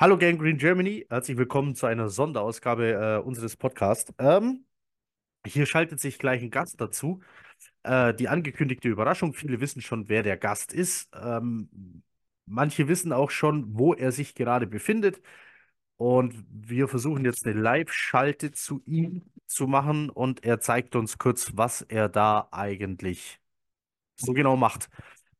Hallo 0.00 0.16
Gang 0.16 0.38
Green 0.40 0.56
Germany, 0.56 1.04
herzlich 1.10 1.36
willkommen 1.36 1.74
zu 1.74 1.84
einer 1.84 2.08
Sonderausgabe 2.08 2.92
äh, 2.92 3.22
unseres 3.22 3.58
Podcasts. 3.58 4.10
Ähm, 4.18 4.64
hier 5.46 5.66
schaltet 5.66 6.00
sich 6.00 6.18
gleich 6.18 6.40
ein 6.42 6.50
Gast 6.50 6.80
dazu. 6.80 7.20
Äh, 7.82 8.14
die 8.14 8.28
angekündigte 8.30 8.88
Überraschung, 8.88 9.34
viele 9.34 9.60
wissen 9.60 9.82
schon, 9.82 10.08
wer 10.08 10.22
der 10.22 10.38
Gast 10.38 10.72
ist. 10.72 11.10
Ähm, 11.14 12.02
manche 12.46 12.88
wissen 12.88 13.12
auch 13.12 13.30
schon, 13.30 13.76
wo 13.78 13.92
er 13.92 14.10
sich 14.10 14.34
gerade 14.34 14.66
befindet. 14.66 15.20
Und 15.98 16.46
wir 16.50 16.88
versuchen 16.88 17.22
jetzt 17.26 17.46
eine 17.46 17.60
Live-Schalte 17.60 18.52
zu 18.52 18.82
ihm 18.86 19.30
zu 19.46 19.66
machen 19.66 20.08
und 20.08 20.44
er 20.44 20.60
zeigt 20.60 20.96
uns 20.96 21.18
kurz, 21.18 21.52
was 21.56 21.82
er 21.82 22.08
da 22.08 22.48
eigentlich 22.52 23.38
so 24.16 24.32
genau 24.32 24.56
macht. 24.56 24.88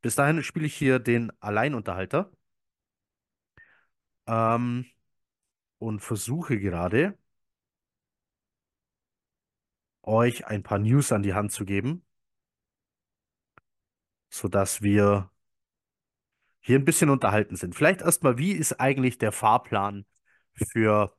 Bis 0.03 0.17
dahin 0.17 0.43
spiele 0.43 0.67
ich 0.67 0.75
hier 0.77 0.99
den 0.99 1.33
Alleinunterhalter. 1.41 2.31
Ähm, 4.31 4.87
und 5.79 6.01
versuche 6.01 6.59
gerade, 6.61 7.19
euch 10.03 10.47
ein 10.47 10.63
paar 10.63 10.79
News 10.79 11.13
an 11.13 11.23
die 11.23 11.35
Hand 11.35 11.53
zu 11.53 11.65
geben, 11.65 12.05
sodass 14.31 14.83
wir 14.83 15.31
hier 16.61 16.79
ein 16.79 16.85
bisschen 16.85 17.11
unterhalten 17.11 17.57
sind. 17.57 17.75
Vielleicht 17.75 18.03
erstmal, 18.03 18.39
wie 18.39 18.53
ist 18.53 18.81
eigentlich 18.81 19.19
der 19.19 19.33
Fahrplan 19.33 20.07
für 20.55 21.17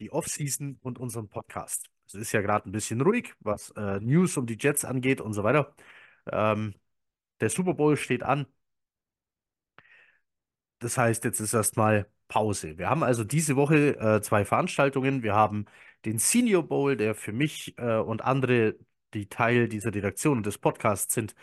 die 0.00 0.10
Offseason 0.12 0.78
und 0.82 0.98
unseren 0.98 1.28
Podcast? 1.28 1.88
Es 2.06 2.14
ist 2.14 2.32
ja 2.32 2.40
gerade 2.40 2.68
ein 2.68 2.72
bisschen 2.72 3.00
ruhig, 3.02 3.34
was 3.40 3.70
äh, 3.72 4.00
News 4.00 4.36
um 4.36 4.46
die 4.46 4.56
Jets 4.58 4.84
angeht 4.84 5.20
und 5.20 5.34
so 5.34 5.44
weiter. 5.44 5.74
Ähm, 6.32 6.74
der 7.40 7.50
Super 7.50 7.74
Bowl 7.74 7.96
steht 7.96 8.22
an. 8.22 8.46
Das 10.80 10.96
heißt, 10.98 11.24
jetzt 11.24 11.40
ist 11.40 11.54
erstmal 11.54 12.08
Pause. 12.28 12.78
Wir 12.78 12.90
haben 12.90 13.02
also 13.02 13.24
diese 13.24 13.56
Woche 13.56 13.98
äh, 13.98 14.20
zwei 14.22 14.44
Veranstaltungen. 14.44 15.22
Wir 15.22 15.34
haben 15.34 15.66
den 16.04 16.18
Senior 16.18 16.66
Bowl, 16.66 16.96
der 16.96 17.14
für 17.14 17.32
mich 17.32 17.76
äh, 17.78 17.96
und 17.96 18.22
andere, 18.22 18.76
die 19.14 19.28
Teil 19.28 19.68
dieser 19.68 19.94
Redaktion 19.94 20.38
und 20.38 20.46
des 20.46 20.58
Podcasts 20.58 21.14
sind, 21.14 21.34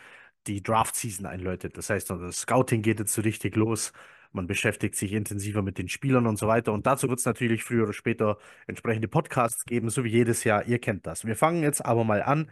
die 0.46 0.62
Draft-Season 0.62 1.26
einläutet. 1.26 1.76
Das 1.76 1.90
heißt, 1.90 2.10
das 2.10 2.40
Scouting 2.40 2.82
geht 2.82 3.00
jetzt 3.00 3.12
so 3.14 3.22
richtig 3.22 3.56
los. 3.56 3.92
Man 4.32 4.46
beschäftigt 4.46 4.94
sich 4.96 5.12
intensiver 5.12 5.62
mit 5.62 5.78
den 5.78 5.88
Spielern 5.88 6.26
und 6.26 6.36
so 6.38 6.46
weiter. 6.46 6.72
Und 6.72 6.86
dazu 6.86 7.08
wird 7.08 7.18
es 7.18 7.24
natürlich 7.26 7.64
früher 7.64 7.84
oder 7.84 7.92
später 7.92 8.38
entsprechende 8.66 9.08
Podcasts 9.08 9.64
geben, 9.64 9.90
so 9.90 10.04
wie 10.04 10.10
jedes 10.10 10.44
Jahr. 10.44 10.66
Ihr 10.66 10.78
kennt 10.78 11.06
das. 11.06 11.24
Wir 11.24 11.36
fangen 11.36 11.62
jetzt 11.62 11.84
aber 11.84 12.04
mal 12.04 12.22
an. 12.22 12.50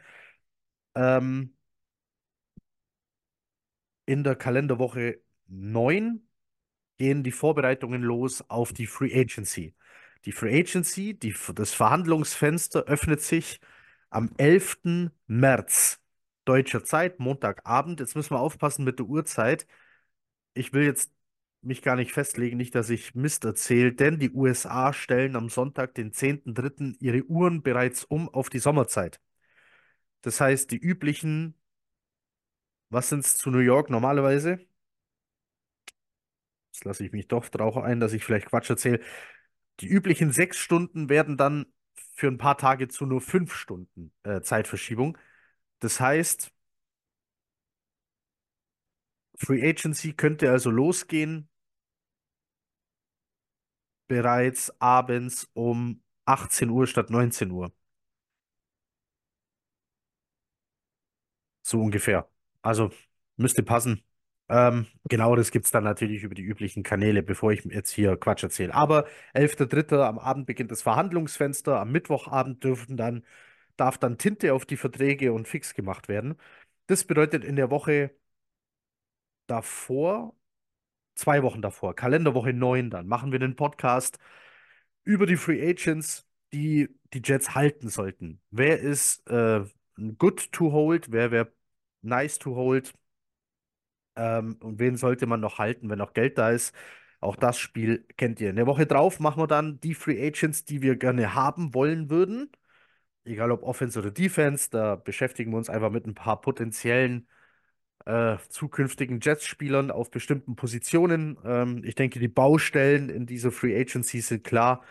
Ähm, 0.95 1.55
in 4.07 4.25
der 4.25 4.37
Kalenderwoche 4.37 5.20
9 5.47 6.27
gehen 6.99 7.23
die 7.23 7.33
Vorbereitungen 7.33 8.03
los 8.03 8.49
auf 8.49 8.73
die 8.73 8.87
Free 8.87 9.15
Agency. 9.15 9.75
Die 10.25 10.33
Free 10.33 10.59
Agency, 10.61 11.15
die, 11.15 11.35
das 11.55 11.75
Verhandlungsfenster 11.75 12.85
öffnet 12.85 13.21
sich 13.21 13.61
am 14.11 14.31
11. 14.39 15.13
März 15.27 16.01
deutscher 16.45 16.85
Zeit, 16.85 17.21
Montagabend. 17.21 18.01
Jetzt 18.01 18.17
müssen 18.17 18.33
wir 18.35 18.41
aufpassen 18.41 18.85
mit 18.85 18.99
der 18.99 19.07
Uhrzeit. 19.07 19.67
Ich 20.55 20.73
will 20.73 20.85
jetzt 20.85 21.13
mich 21.63 21.83
gar 21.83 21.97
nicht 21.97 22.13
festlegen, 22.13 22.57
nicht, 22.59 22.75
dass 22.75 22.91
ich 22.91 23.15
Mist 23.15 23.45
erzähle, 23.45 23.93
denn 23.93 24.19
die 24.19 24.31
USA 24.31 24.93
stellen 24.93 25.37
am 25.37 25.49
Sonntag, 25.49 25.95
den 25.95 26.13
10.3., 26.13 26.97
ihre 27.01 27.25
Uhren 27.25 27.63
bereits 27.63 28.05
um 28.05 28.29
auf 28.29 28.51
die 28.51 28.59
Sommerzeit. 28.59 29.21
Das 30.23 30.41
heißt, 30.41 30.71
die 30.73 30.79
üblichen, 30.79 31.55
was 32.89 33.09
sind 33.11 33.25
es 33.25 33.37
zu 33.37 33.51
New 33.51 33.59
York 33.59 33.91
normalerweise? 33.91 34.59
Jetzt 36.74 36.85
lasse 36.85 37.05
ich 37.05 37.12
mich 37.12 37.29
doch 37.29 37.48
drauf 37.48 37.77
ein, 37.77 38.01
dass 38.01 38.12
ich 38.12 38.24
vielleicht 38.24 38.46
Quatsch 38.48 38.68
erzähle. 38.68 39.01
Die 39.80 39.86
üblichen 39.89 40.33
sechs 40.33 40.58
Stunden 40.58 41.08
werden 41.08 41.36
dann 41.36 41.67
für 42.14 42.29
ein 42.29 42.39
paar 42.39 42.58
Tage 42.58 42.89
zu 42.89 43.07
nur 43.07 43.20
fünf 43.20 43.55
Stunden 43.55 44.12
äh, 44.24 44.40
Zeitverschiebung. 44.42 45.17
Das 45.80 46.01
heißt, 46.01 46.52
Free 49.36 49.63
Agency 49.63 50.13
könnte 50.13 50.51
also 50.51 50.70
losgehen 50.70 51.48
bereits 54.08 54.73
abends 54.80 55.46
um 55.55 56.02
18 56.24 56.70
Uhr 56.70 56.86
statt 56.86 57.11
19 57.11 57.51
Uhr. 57.51 57.70
So 61.63 61.80
ungefähr. 61.80 62.29
Also 62.63 62.90
müsste 63.36 63.63
passen. 63.63 64.05
Ähm, 64.49 64.87
genau, 65.09 65.37
das 65.37 65.51
gibt 65.51 65.65
es 65.67 65.71
dann 65.71 65.85
natürlich 65.85 66.23
über 66.23 66.35
die 66.35 66.43
üblichen 66.43 66.83
Kanäle, 66.83 67.23
bevor 67.23 67.53
ich 67.53 67.65
jetzt 67.65 67.91
hier 67.91 68.17
Quatsch 68.17 68.43
erzähle. 68.43 68.75
Aber 68.75 69.07
11.3. 69.33 70.07
am 70.07 70.19
Abend 70.19 70.47
beginnt 70.47 70.71
das 70.71 70.83
Verhandlungsfenster. 70.83 71.81
Am 71.81 71.93
Mittwochabend 71.93 72.63
dürfen 72.63 72.97
dann, 72.97 73.25
darf 73.77 73.99
dann 73.99 74.19
Tinte 74.19 74.55
auf 74.55 74.67
die 74.67 74.77
Verträge 74.77 75.33
und 75.33 75.49
fix 75.49 75.75
gemacht 75.75 76.09
werden. 76.09 76.37
Das 76.87 77.05
bedeutet 77.05 77.45
in 77.45 77.57
der 77.57 77.71
Woche 77.71 78.11
davor, 79.47 80.35
zwei 81.17 81.43
Wochen 81.43 81.63
davor, 81.63 81.95
Kalenderwoche 81.97 82.53
9 82.53 82.91
dann, 82.91 83.07
machen 83.09 83.33
wir 83.33 83.39
den 83.39 83.57
Podcast 83.57 84.19
über 85.05 85.27
die 85.27 85.37
Free 85.37 85.63
Agents, 85.69 86.27
die 86.53 86.89
die 87.15 87.23
Jets 87.25 87.55
halten 87.55 87.89
sollten. 87.89 88.41
Wer 88.51 88.81
ist 88.81 89.29
äh, 89.31 89.65
good 90.19 90.53
to 90.53 90.73
hold? 90.73 91.13
Wer 91.13 91.31
wäre 91.31 91.53
nice 92.03 92.39
to 92.39 92.57
hold? 92.57 92.95
Ähm, 94.17 94.57
und 94.61 94.79
wen 94.79 94.97
sollte 94.97 95.27
man 95.27 95.41
noch 95.41 95.58
halten, 95.58 95.91
wenn 95.91 95.98
noch 95.98 96.13
Geld 96.14 96.39
da 96.39 96.51
ist? 96.51 96.75
Auch 97.20 97.36
das 97.36 97.58
Spiel 97.58 98.07
kennt 98.17 98.41
ihr. 98.41 98.51
In 98.51 98.57
der 98.57 98.67
Woche 98.67 98.86
drauf 98.86 99.20
machen 99.20 99.41
wir 99.42 99.47
dann 99.47 99.80
die 99.80 99.95
Free 99.95 100.25
Agents, 100.27 100.64
die 100.64 100.83
wir 100.83 100.97
gerne 100.97 101.35
haben 101.35 101.75
wollen 101.75 102.11
würden. 102.11 102.51
Egal 103.25 103.51
ob 103.52 103.63
Offense 103.63 103.98
oder 103.98 104.11
Defense, 104.11 104.70
da 104.70 104.97
beschäftigen 104.97 105.52
wir 105.52 105.58
uns 105.58 105.70
einfach 105.70 105.91
mit 105.91 106.07
ein 106.07 106.14
paar 106.14 106.41
potenziellen 106.41 107.29
äh, 108.07 108.39
zukünftigen 108.48 109.20
Jets-Spielern 109.20 109.91
auf 109.91 110.11
bestimmten 110.11 110.57
Positionen. 110.57 111.39
Ähm, 111.45 111.83
ich 111.85 111.95
denke, 111.95 112.20
die 112.20 112.29
Baustellen 112.29 113.08
in 113.11 113.27
dieser 113.27 113.52
Free 113.52 113.79
Agency 113.81 114.20
sind 114.20 114.45
klar, 114.45 114.85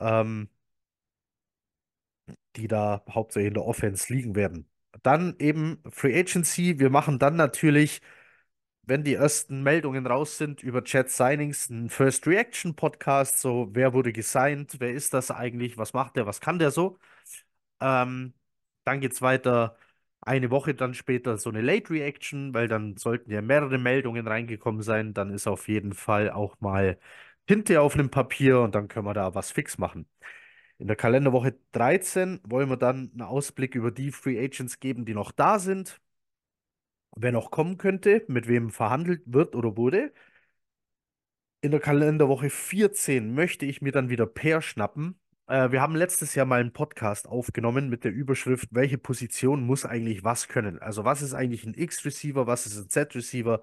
ähm, 0.00 0.48
die 2.56 2.68
da 2.68 3.04
hauptsächlich 3.10 3.48
in 3.48 3.54
der 3.54 3.64
Offense 3.64 4.12
liegen 4.12 4.34
werden. 4.34 4.68
Dann 5.02 5.36
eben 5.38 5.82
Free 5.90 6.18
Agency. 6.18 6.78
Wir 6.78 6.90
machen 6.90 7.18
dann 7.18 7.36
natürlich 7.36 8.00
wenn 8.90 9.04
die 9.04 9.14
ersten 9.14 9.62
Meldungen 9.62 10.06
raus 10.06 10.36
sind 10.36 10.62
über 10.64 10.84
Chat 10.84 11.10
Signings, 11.10 11.70
ein 11.70 11.88
First 11.90 12.26
Reaction 12.26 12.74
Podcast, 12.74 13.40
so 13.40 13.68
wer 13.72 13.94
wurde 13.94 14.12
gesigned, 14.12 14.76
wer 14.80 14.92
ist 14.92 15.14
das 15.14 15.30
eigentlich, 15.30 15.78
was 15.78 15.92
macht 15.94 16.16
der, 16.16 16.26
was 16.26 16.40
kann 16.40 16.58
der 16.58 16.72
so. 16.72 16.98
Ähm, 17.80 18.34
dann 18.84 19.00
geht 19.00 19.12
es 19.12 19.22
weiter 19.22 19.76
eine 20.20 20.50
Woche 20.50 20.74
dann 20.74 20.94
später 20.94 21.38
so 21.38 21.50
eine 21.50 21.60
Late 21.62 21.90
Reaction, 21.90 22.54
weil 22.54 22.68
dann 22.68 22.96
sollten 22.96 23.30
ja 23.30 23.42
mehrere 23.42 23.78
Meldungen 23.78 24.26
reingekommen 24.26 24.82
sein. 24.82 25.14
Dann 25.14 25.30
ist 25.30 25.46
auf 25.46 25.68
jeden 25.68 25.94
Fall 25.94 26.30
auch 26.30 26.60
mal 26.60 26.98
Tinte 27.46 27.80
auf 27.80 27.94
einem 27.94 28.10
Papier 28.10 28.60
und 28.60 28.74
dann 28.74 28.88
können 28.88 29.06
wir 29.06 29.14
da 29.14 29.34
was 29.34 29.50
fix 29.52 29.78
machen. 29.78 30.08
In 30.78 30.88
der 30.88 30.96
Kalenderwoche 30.96 31.58
13 31.72 32.40
wollen 32.44 32.68
wir 32.70 32.76
dann 32.76 33.10
einen 33.12 33.22
Ausblick 33.22 33.74
über 33.76 33.90
die 33.92 34.12
Free 34.12 34.38
Agents 34.42 34.80
geben, 34.80 35.04
die 35.04 35.14
noch 35.14 35.32
da 35.32 35.58
sind 35.58 36.00
wer 37.16 37.32
noch 37.32 37.50
kommen 37.50 37.78
könnte, 37.78 38.24
mit 38.28 38.48
wem 38.48 38.70
verhandelt 38.70 39.22
wird 39.26 39.54
oder 39.54 39.76
wurde. 39.76 40.12
In 41.62 41.70
der 41.72 41.80
Kalenderwoche 41.80 42.48
14 42.50 43.34
möchte 43.34 43.66
ich 43.66 43.82
mir 43.82 43.92
dann 43.92 44.08
wieder 44.08 44.26
Peer 44.26 44.62
schnappen. 44.62 45.20
Äh, 45.46 45.72
wir 45.72 45.82
haben 45.82 45.94
letztes 45.96 46.34
Jahr 46.34 46.46
mal 46.46 46.60
einen 46.60 46.72
Podcast 46.72 47.28
aufgenommen 47.28 47.88
mit 47.90 48.04
der 48.04 48.12
Überschrift, 48.12 48.68
welche 48.70 48.98
Position 48.98 49.62
muss 49.66 49.84
eigentlich 49.84 50.24
was 50.24 50.48
können? 50.48 50.78
Also 50.78 51.04
was 51.04 51.22
ist 51.22 51.34
eigentlich 51.34 51.64
ein 51.64 51.74
X-Receiver, 51.74 52.46
was 52.46 52.66
ist 52.66 52.78
ein 52.78 52.88
Z-Receiver, 52.88 53.62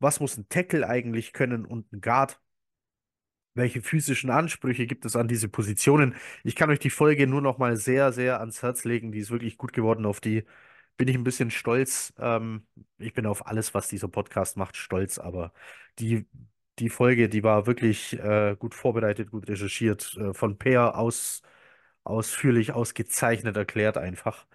was 0.00 0.20
muss 0.20 0.36
ein 0.36 0.48
Tackle 0.48 0.86
eigentlich 0.88 1.32
können 1.32 1.64
und 1.66 1.92
ein 1.92 2.00
Guard? 2.00 2.40
Welche 3.54 3.82
physischen 3.82 4.30
Ansprüche 4.30 4.86
gibt 4.86 5.04
es 5.04 5.16
an 5.16 5.28
diese 5.28 5.48
Positionen? 5.48 6.14
Ich 6.44 6.54
kann 6.56 6.70
euch 6.70 6.78
die 6.78 6.90
Folge 6.90 7.26
nur 7.26 7.42
noch 7.42 7.58
mal 7.58 7.76
sehr, 7.76 8.12
sehr 8.12 8.40
ans 8.40 8.62
Herz 8.62 8.84
legen. 8.84 9.10
Die 9.12 9.18
ist 9.18 9.30
wirklich 9.30 9.58
gut 9.58 9.72
geworden 9.72 10.06
auf 10.06 10.20
die 10.20 10.44
bin 11.00 11.08
ich 11.08 11.16
ein 11.16 11.24
bisschen 11.24 11.50
stolz. 11.50 12.12
Ähm, 12.18 12.66
ich 12.98 13.14
bin 13.14 13.24
auf 13.26 13.46
alles, 13.46 13.72
was 13.74 13.88
dieser 13.88 14.08
Podcast 14.08 14.56
macht, 14.58 14.76
stolz, 14.76 15.18
aber 15.18 15.52
die, 15.98 16.26
die 16.78 16.90
Folge, 16.90 17.28
die 17.30 17.42
war 17.42 17.66
wirklich 17.66 18.18
äh, 18.20 18.54
gut 18.58 18.74
vorbereitet, 18.76 19.30
gut 19.30 19.48
recherchiert, 19.48 20.14
äh, 20.18 20.34
von 20.34 20.58
Peer 20.58 20.96
aus, 20.98 21.40
ausführlich, 22.04 22.72
ausgezeichnet 22.72 23.56
erklärt 23.56 23.96
einfach. 23.98 24.46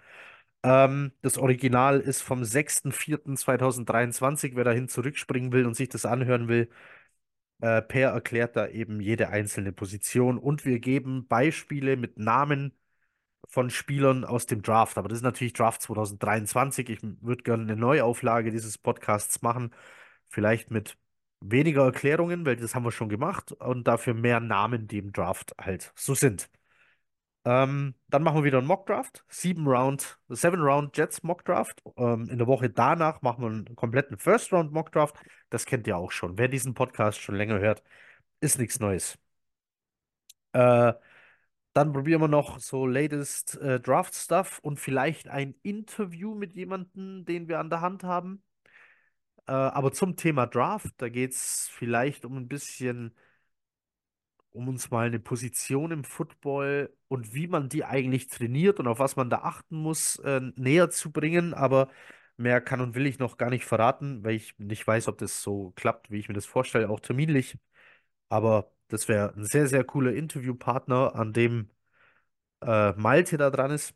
Ähm, 0.64 1.12
das 1.22 1.38
Original 1.38 2.00
ist 2.00 2.22
vom 2.22 2.44
6.4.2023. 2.44 4.56
Wer 4.56 4.64
dahin 4.64 4.88
zurückspringen 4.88 5.52
will 5.52 5.66
und 5.66 5.76
sich 5.76 5.90
das 5.90 6.06
anhören 6.06 6.48
will, 6.48 6.70
äh, 7.60 7.82
Per 7.82 8.10
erklärt 8.10 8.56
da 8.56 8.68
eben 8.68 9.00
jede 9.00 9.28
einzelne 9.30 9.72
Position 9.72 10.38
und 10.38 10.64
wir 10.64 10.78
geben 10.80 11.26
Beispiele 11.28 11.96
mit 11.96 12.18
Namen 12.18 12.72
von 13.48 13.70
Spielern 13.70 14.24
aus 14.24 14.46
dem 14.46 14.62
Draft. 14.62 14.98
Aber 14.98 15.08
das 15.08 15.18
ist 15.18 15.24
natürlich 15.24 15.52
Draft 15.52 15.82
2023. 15.82 16.88
Ich 16.90 16.98
würde 17.02 17.42
gerne 17.42 17.62
eine 17.64 17.76
Neuauflage 17.76 18.50
dieses 18.50 18.78
Podcasts 18.78 19.42
machen. 19.42 19.74
Vielleicht 20.28 20.70
mit 20.70 20.96
Weniger 21.40 21.84
Erklärungen, 21.84 22.46
weil 22.46 22.56
das 22.56 22.74
haben 22.74 22.84
wir 22.84 22.92
schon 22.92 23.08
gemacht 23.10 23.52
und 23.52 23.86
dafür 23.86 24.14
mehr 24.14 24.40
Namen, 24.40 24.88
die 24.88 24.98
im 24.98 25.12
Draft 25.12 25.54
halt 25.60 25.92
so 25.94 26.14
sind. 26.14 26.48
Ähm, 27.44 27.94
dann 28.08 28.22
machen 28.24 28.38
wir 28.38 28.44
wieder 28.44 28.58
einen 28.58 28.66
Mock-Draft. 28.66 29.24
Sieben 29.28 29.66
Round, 29.68 30.18
Seven 30.28 30.60
Round 30.60 30.96
Jets 30.96 31.22
Mock-Draft. 31.22 31.80
Ähm, 31.96 32.28
in 32.28 32.38
der 32.38 32.46
Woche 32.48 32.68
danach 32.70 33.22
machen 33.22 33.42
wir 33.42 33.48
einen 33.48 33.76
kompletten 33.76 34.18
First 34.18 34.52
Round 34.52 34.72
Mock-Draft. 34.72 35.16
Das 35.50 35.64
kennt 35.64 35.86
ihr 35.86 35.96
auch 35.96 36.10
schon. 36.10 36.38
Wer 36.38 36.48
diesen 36.48 36.74
Podcast 36.74 37.20
schon 37.20 37.36
länger 37.36 37.60
hört, 37.60 37.82
ist 38.40 38.58
nichts 38.58 38.80
Neues. 38.80 39.18
Äh, 40.52 40.94
dann 41.76 41.92
probieren 41.92 42.20
wir 42.22 42.28
noch 42.28 42.58
so 42.60 42.86
latest 42.86 43.56
äh, 43.60 43.80
Draft 43.80 44.14
Stuff 44.14 44.58
und 44.62 44.80
vielleicht 44.80 45.28
ein 45.28 45.54
Interview 45.62 46.34
mit 46.34 46.54
jemandem, 46.54 47.24
den 47.26 47.48
wir 47.48 47.60
an 47.60 47.70
der 47.70 47.80
Hand 47.82 48.02
haben. 48.04 48.42
Äh, 49.46 49.52
aber 49.52 49.92
zum 49.92 50.16
Thema 50.16 50.46
Draft, 50.46 50.94
da 50.98 51.08
geht 51.08 51.32
es 51.32 51.68
vielleicht 51.72 52.24
um 52.24 52.36
ein 52.36 52.48
bisschen 52.48 53.14
um 54.50 54.68
uns 54.68 54.90
mal 54.90 55.06
eine 55.06 55.18
Position 55.20 55.90
im 55.92 56.04
Football 56.04 56.94
und 57.08 57.34
wie 57.34 57.46
man 57.46 57.68
die 57.68 57.84
eigentlich 57.84 58.28
trainiert 58.28 58.80
und 58.80 58.86
auf 58.88 58.98
was 58.98 59.16
man 59.16 59.28
da 59.30 59.38
achten 59.42 59.76
muss, 59.76 60.16
äh, 60.20 60.40
näher 60.56 60.88
zu 60.90 61.12
bringen. 61.12 61.52
Aber 61.54 61.88
mehr 62.38 62.60
kann 62.60 62.80
und 62.80 62.94
will 62.94 63.06
ich 63.06 63.18
noch 63.18 63.36
gar 63.36 63.50
nicht 63.50 63.64
verraten, 63.66 64.24
weil 64.24 64.34
ich 64.34 64.58
nicht 64.58 64.86
weiß, 64.86 65.08
ob 65.08 65.18
das 65.18 65.42
so 65.42 65.72
klappt, 65.76 66.10
wie 66.10 66.18
ich 66.18 66.28
mir 66.28 66.34
das 66.34 66.46
vorstelle, 66.46 66.88
auch 66.90 67.00
terminlich. 67.00 67.58
Aber 68.30 68.72
das 68.88 69.08
wäre 69.08 69.34
ein 69.34 69.44
sehr, 69.44 69.66
sehr 69.68 69.84
cooler 69.84 70.12
Interviewpartner, 70.14 71.14
an 71.14 71.32
dem 71.32 71.70
äh, 72.62 72.92
Malte 72.94 73.36
da 73.38 73.50
dran 73.50 73.70
ist. 73.72 73.94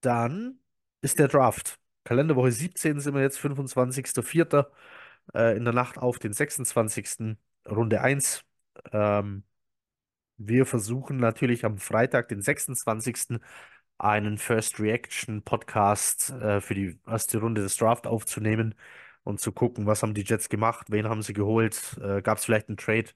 Dann 0.00 0.58
ist 1.02 1.18
der 1.18 1.28
Draft. 1.28 1.78
Kalenderwoche 2.04 2.52
17 2.52 3.00
sind 3.00 3.14
wir 3.14 3.22
jetzt, 3.22 3.38
25.04. 3.38 4.70
Äh, 5.34 5.56
in 5.56 5.64
der 5.64 5.74
Nacht 5.74 5.98
auf 5.98 6.18
den 6.18 6.32
26. 6.32 7.38
Runde 7.68 8.00
1. 8.00 8.44
Ähm, 8.92 9.44
wir 10.38 10.66
versuchen 10.66 11.18
natürlich 11.18 11.64
am 11.64 11.78
Freitag, 11.78 12.28
den 12.28 12.42
26. 12.42 13.40
einen 13.98 14.38
First 14.38 14.80
Reaction 14.80 15.42
Podcast 15.44 16.30
äh, 16.32 16.60
für 16.60 16.74
die 16.74 16.98
erste 17.06 17.38
Runde 17.40 17.62
des 17.62 17.76
Draft 17.76 18.06
aufzunehmen 18.06 18.74
und 19.24 19.40
zu 19.40 19.52
gucken, 19.52 19.86
was 19.86 20.02
haben 20.02 20.14
die 20.14 20.22
Jets 20.24 20.48
gemacht, 20.48 20.88
wen 20.90 21.08
haben 21.08 21.22
sie 21.22 21.32
geholt, 21.34 21.98
äh, 22.02 22.22
gab 22.22 22.38
es 22.38 22.44
vielleicht 22.44 22.68
einen 22.68 22.76
Trade, 22.78 23.10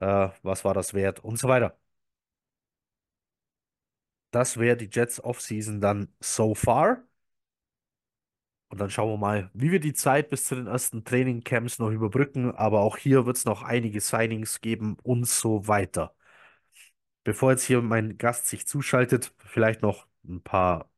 äh, 0.00 0.28
was 0.42 0.64
war 0.64 0.74
das 0.74 0.94
wert 0.94 1.20
und 1.20 1.38
so 1.38 1.48
weiter. 1.48 1.78
Das 4.30 4.56
wäre 4.58 4.76
die 4.76 4.88
Jets 4.90 5.18
Offseason 5.22 5.80
dann 5.80 6.14
so 6.20 6.54
far. 6.54 7.02
Und 8.68 8.80
dann 8.80 8.90
schauen 8.90 9.10
wir 9.10 9.16
mal, 9.16 9.50
wie 9.54 9.70
wir 9.70 9.80
die 9.80 9.92
Zeit 9.94 10.28
bis 10.30 10.44
zu 10.44 10.54
den 10.56 10.66
ersten 10.66 11.04
Trainingcamps 11.04 11.78
noch 11.78 11.90
überbrücken. 11.90 12.52
Aber 12.54 12.80
auch 12.80 12.96
hier 12.96 13.24
wird 13.26 13.36
es 13.36 13.44
noch 13.44 13.62
einige 13.62 14.00
Signings 14.00 14.60
geben 14.60 14.96
und 15.02 15.26
so 15.26 15.66
weiter. 15.68 16.14
Bevor 17.24 17.50
jetzt 17.50 17.64
hier 17.64 17.82
mein 17.82 18.16
Gast 18.18 18.46
sich 18.48 18.66
zuschaltet, 18.66 19.34
vielleicht 19.38 19.82
noch 19.82 20.06
ein 20.24 20.40
paar 20.42 20.90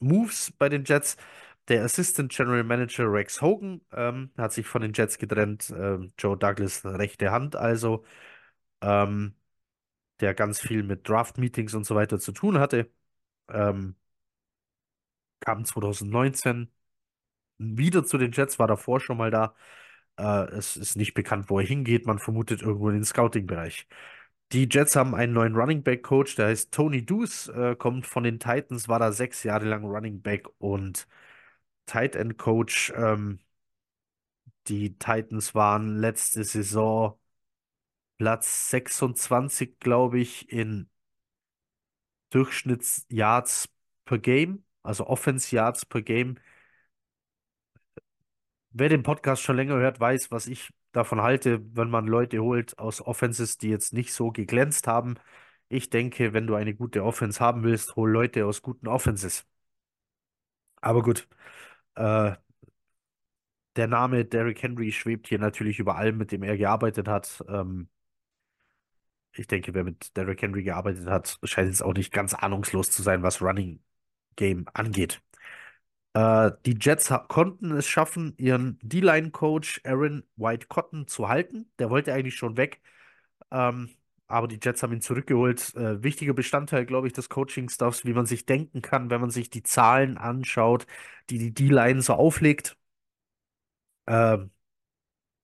Moves 0.00 0.52
bei 0.58 0.68
den 0.68 0.84
Jets. 0.84 1.16
Der 1.68 1.84
Assistant 1.84 2.30
General 2.32 2.62
Manager 2.64 3.10
Rex 3.10 3.40
Hogan 3.40 3.80
ähm, 3.92 4.30
hat 4.36 4.52
sich 4.52 4.66
von 4.66 4.82
den 4.82 4.92
Jets 4.92 5.18
getrennt. 5.18 5.72
Ähm, 5.76 6.12
Joe 6.18 6.36
Douglas 6.36 6.84
rechte 6.84 7.30
Hand 7.32 7.56
also, 7.56 8.04
ähm, 8.82 9.36
der 10.20 10.34
ganz 10.34 10.60
viel 10.60 10.82
mit 10.84 11.08
Draft-Meetings 11.08 11.74
und 11.74 11.84
so 11.86 11.94
weiter 11.96 12.18
zu 12.20 12.32
tun 12.32 12.58
hatte. 12.60 12.90
Ähm, 13.50 13.96
kam 15.40 15.64
2019 15.64 16.70
wieder 17.58 18.04
zu 18.04 18.18
den 18.18 18.32
Jets, 18.32 18.58
war 18.58 18.68
davor 18.68 19.00
schon 19.00 19.18
mal 19.18 19.30
da. 19.30 19.54
Äh, 20.18 20.46
es 20.56 20.76
ist 20.76 20.96
nicht 20.96 21.14
bekannt, 21.14 21.50
wo 21.50 21.60
er 21.60 21.66
hingeht. 21.66 22.06
Man 22.06 22.18
vermutet 22.20 22.62
irgendwo 22.62 22.88
in 22.90 22.96
den 22.96 23.04
Scouting-Bereich. 23.04 23.88
Die 24.52 24.68
Jets 24.70 24.96
haben 24.96 25.14
einen 25.14 25.32
neuen 25.34 25.56
Running 25.56 25.82
Back 25.84 26.04
Coach, 26.04 26.36
der 26.36 26.48
heißt 26.48 26.72
Tony 26.72 27.04
Deuce, 27.06 27.48
äh, 27.50 27.76
kommt 27.76 28.06
von 28.06 28.24
den 28.24 28.40
Titans, 28.40 28.88
war 28.88 28.98
da 29.00 29.12
sechs 29.12 29.42
Jahre 29.44 29.66
lang 29.66 29.84
Running 29.84 30.22
Back 30.22 30.48
und 30.58 31.08
Tight 31.86 32.16
End 32.16 32.38
Coach. 32.38 32.92
Ähm, 32.96 33.40
die 34.68 34.98
Titans 34.98 35.54
waren 35.54 35.96
letzte 35.96 36.44
Saison 36.44 37.18
Platz 38.18 38.70
26, 38.70 39.78
glaube 39.78 40.18
ich, 40.20 40.50
in 40.50 40.88
Durchschnittsyards 42.30 43.68
per 44.04 44.18
Game, 44.18 44.64
also 44.82 45.06
Offense 45.06 45.54
Yards 45.54 45.86
per 45.86 46.02
Game. 46.02 46.38
Wer 48.72 48.88
den 48.88 49.02
Podcast 49.02 49.42
schon 49.42 49.56
länger 49.56 49.76
hört, 49.76 50.00
weiß, 50.00 50.30
was 50.30 50.46
ich 50.46 50.70
davon 50.92 51.22
halte, 51.22 51.60
wenn 51.76 51.88
man 51.90 52.06
Leute 52.06 52.40
holt 52.42 52.78
aus 52.78 53.00
Offenses, 53.00 53.56
die 53.58 53.68
jetzt 53.68 53.92
nicht 53.92 54.12
so 54.12 54.30
geglänzt 54.32 54.86
haben. 54.86 55.14
Ich 55.68 55.90
denke, 55.90 56.32
wenn 56.32 56.46
du 56.46 56.54
eine 56.54 56.74
gute 56.74 57.04
Offense 57.04 57.40
haben 57.40 57.62
willst, 57.62 57.96
hol 57.96 58.10
Leute 58.10 58.46
aus 58.46 58.62
guten 58.62 58.88
Offenses. 58.88 59.46
Aber 60.80 61.02
gut, 61.02 61.26
äh, 61.96 62.34
der 63.76 63.86
Name 63.88 64.24
Derrick 64.24 64.62
Henry 64.62 64.90
schwebt 64.92 65.28
hier 65.28 65.38
natürlich 65.38 65.78
über 65.78 65.96
allem, 65.96 66.18
mit 66.18 66.32
dem 66.32 66.42
er 66.42 66.56
gearbeitet 66.56 67.08
hat. 67.08 67.44
Ähm, 67.48 67.88
ich 69.32 69.46
denke, 69.46 69.74
wer 69.74 69.84
mit 69.84 70.16
Derrick 70.16 70.42
Henry 70.42 70.62
gearbeitet 70.62 71.06
hat, 71.08 71.38
scheint 71.44 71.68
jetzt 71.68 71.82
auch 71.82 71.94
nicht 71.94 72.12
ganz 72.12 72.34
ahnungslos 72.34 72.90
zu 72.90 73.02
sein, 73.02 73.22
was 73.22 73.42
Running 73.42 73.82
Game 74.36 74.66
angeht. 74.74 75.22
Äh, 76.14 76.52
die 76.66 76.76
Jets 76.80 77.12
konnten 77.28 77.72
es 77.72 77.86
schaffen, 77.88 78.34
ihren 78.38 78.78
D-Line-Coach 78.82 79.82
Aaron 79.84 80.24
White 80.36 80.66
Cotton 80.68 81.08
zu 81.08 81.28
halten. 81.28 81.70
Der 81.78 81.90
wollte 81.90 82.12
eigentlich 82.12 82.36
schon 82.36 82.56
weg. 82.56 82.80
Ähm, 83.50 83.90
aber 84.34 84.48
die 84.48 84.58
Jets 84.62 84.82
haben 84.82 84.92
ihn 84.92 85.00
zurückgeholt. 85.00 85.74
Äh, 85.76 86.02
wichtiger 86.02 86.34
Bestandteil, 86.34 86.86
glaube 86.86 87.06
ich, 87.06 87.12
des 87.12 87.28
Coaching-Staffs, 87.28 88.04
wie 88.04 88.12
man 88.14 88.26
sich 88.26 88.46
denken 88.46 88.82
kann, 88.82 89.10
wenn 89.10 89.20
man 89.20 89.30
sich 89.30 89.50
die 89.50 89.62
Zahlen 89.62 90.18
anschaut, 90.18 90.86
die 91.30 91.38
die 91.38 91.54
D-Line 91.54 92.02
so 92.02 92.14
auflegt. 92.14 92.76
Ähm, 94.06 94.50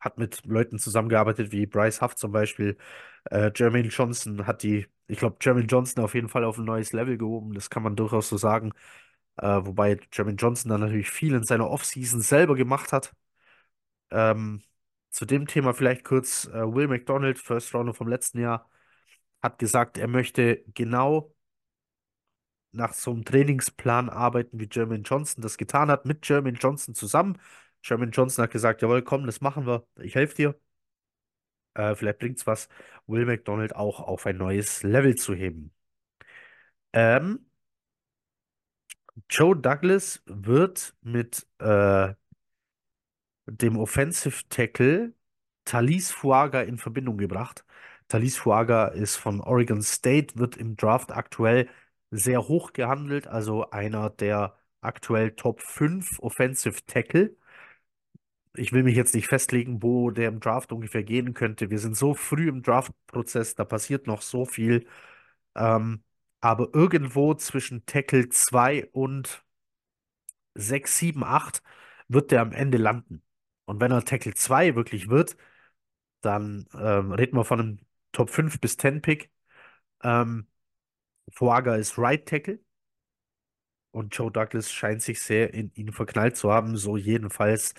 hat 0.01 0.19
mit 0.19 0.45
Leuten 0.47 0.79
zusammengearbeitet 0.79 1.53
wie 1.53 1.67
Bryce 1.67 2.03
Huff 2.03 2.17
zum 2.17 2.33
Beispiel. 2.33 2.79
Äh, 3.31 3.53
Jermaine 3.57 3.89
Johnson 3.89 4.47
hat 4.47 4.63
die, 4.63 4.87
ich 5.09 5.19
glaube, 5.19 5.39
Jermaine 5.43 5.67
Johnson 5.69 6.05
auf 6.05 6.15
jeden 6.15 6.29
Fall 6.29 6.45
auf 6.45 6.59
ein 6.59 6.65
neues 6.65 6.93
Level 6.93 7.19
gehoben. 7.19 7.55
Das 7.55 7.71
kann 7.71 7.83
man 7.83 7.97
durchaus 7.97 8.29
so 8.29 8.37
sagen. 8.39 8.73
Äh, 9.39 9.47
wobei 9.67 10.01
Jermaine 10.13 10.39
Johnson 10.39 10.71
dann 10.71 10.81
natürlich 10.83 11.11
viel 11.11 11.35
in 11.35 11.45
seiner 11.45 11.71
Offseason 11.71 12.21
selber 12.23 12.57
gemacht 12.57 12.93
hat. 12.93 13.15
Ähm, 14.11 14.63
zu 15.11 15.25
dem 15.27 15.47
Thema 15.47 15.75
vielleicht 15.75 16.05
kurz: 16.05 16.47
äh, 16.47 16.53
Will 16.75 16.89
McDonald, 16.89 17.39
First 17.39 17.75
Rounder 17.75 17.95
vom 17.95 18.09
letzten 18.09 18.41
Jahr, 18.41 18.69
hat 19.43 19.59
gesagt, 19.59 19.99
er 19.99 20.09
möchte 20.09 20.65
genau 20.75 21.35
nach 22.73 22.93
so 22.95 23.11
einem 23.13 23.25
Trainingsplan 23.25 24.09
arbeiten, 24.11 24.61
wie 24.61 24.69
Jermaine 24.71 25.03
Johnson 25.03 25.43
das 25.43 25.57
getan 25.59 25.91
hat, 25.91 26.05
mit 26.07 26.29
Jermaine 26.29 26.59
Johnson 26.59 26.95
zusammen. 26.95 27.39
Jermaine 27.83 28.13
Johnson 28.13 28.43
hat 28.45 28.51
gesagt, 28.53 28.83
jawohl, 28.83 29.03
komm, 29.03 29.27
das 29.27 29.41
machen 29.41 29.67
wir, 29.67 29.87
ich 30.01 30.15
helfe 30.15 30.35
dir. 30.37 30.61
Äh, 31.75 31.95
vielleicht 31.97 32.19
bringt's 32.19 32.47
was, 32.47 32.69
Will 33.07 33.27
McDonald 33.27 33.75
auch 33.77 34.01
auf 34.01 34.27
ein 34.27 34.37
neues 34.37 34.83
Level 34.83 35.15
zu 35.17 35.35
heben. 35.35 35.73
Ähm, 36.93 37.47
Joe 39.31 39.55
Douglas 39.57 40.23
wird 40.27 40.95
mit 41.03 41.47
äh, 41.59 42.15
dem 43.47 43.77
Offensive 43.79 44.49
Tackle 44.49 45.13
Thalys 45.65 46.11
Fuaga 46.11 46.63
in 46.63 46.79
Verbindung 46.79 47.19
gebracht. 47.19 47.65
Thalys 48.11 48.37
Fuaga 48.39 48.89
ist 48.89 49.17
von 49.17 49.41
Oregon 49.41 49.83
State, 49.83 50.37
wird 50.39 50.57
im 50.59 50.77
Draft 50.77 51.13
aktuell 51.13 51.69
sehr 52.11 52.49
hoch 52.49 52.73
gehandelt, 52.75 53.27
also 53.29 53.71
einer 53.71 54.11
der 54.11 54.57
aktuell 54.83 55.33
Top 55.37 55.61
5 55.63 56.19
Offensive 56.21 56.85
Tackle. 56.87 57.37
Ich 58.57 58.73
will 58.73 58.83
mich 58.83 58.97
jetzt 58.97 59.15
nicht 59.15 59.29
festlegen, 59.29 59.83
wo 59.83 60.11
der 60.11 60.29
im 60.29 60.41
Draft 60.41 60.73
ungefähr 60.73 61.05
gehen 61.05 61.35
könnte. 61.35 61.71
Wir 61.71 61.79
sind 61.79 61.97
so 61.97 62.15
früh 62.15 62.49
im 62.49 62.63
Draft-Prozess, 62.63 63.55
da 63.55 63.65
passiert 63.65 64.07
noch 64.07 64.23
so 64.23 64.45
viel. 64.45 64.87
Ähm, 65.57 66.05
aber 66.41 66.71
irgendwo 66.75 67.35
zwischen 67.35 67.87
Tackle 67.87 68.29
2 68.31 68.87
und 68.93 69.45
6, 70.55 70.99
7, 70.99 71.25
8 71.25 71.63
wird 72.09 72.31
der 72.31 72.43
am 72.43 72.53
Ende 72.53 72.79
landen. 72.79 73.23
Und 73.67 73.81
wenn 73.81 73.93
er 73.93 74.05
Tackle 74.05 74.35
2 74.35 74.75
wirklich 74.77 75.09
wird, 75.09 75.37
dann 76.23 76.67
ähm, 76.75 77.13
reden 77.13 77.37
wir 77.37 77.45
von 77.45 77.61
einem 77.61 77.79
Top 78.13 78.31
5 78.31 78.61
bis 78.61 78.77
10 78.77 79.03
Pick. 79.03 79.31
Ähm, 80.03 80.47
Fuaga 81.33 81.77
ist 81.77 81.99
Right 81.99 82.27
Tackle. 82.27 82.61
Und 83.93 84.17
Joe 84.17 84.31
Douglas 84.31 84.71
scheint 84.71 85.03
sich 85.03 85.21
sehr 85.21 85.53
in 85.53 85.73
ihn 85.75 85.93
verknallt 85.93 86.37
zu 86.37 86.53
haben. 86.53 86.77
So 86.77 86.97
jedenfalls 86.97 87.75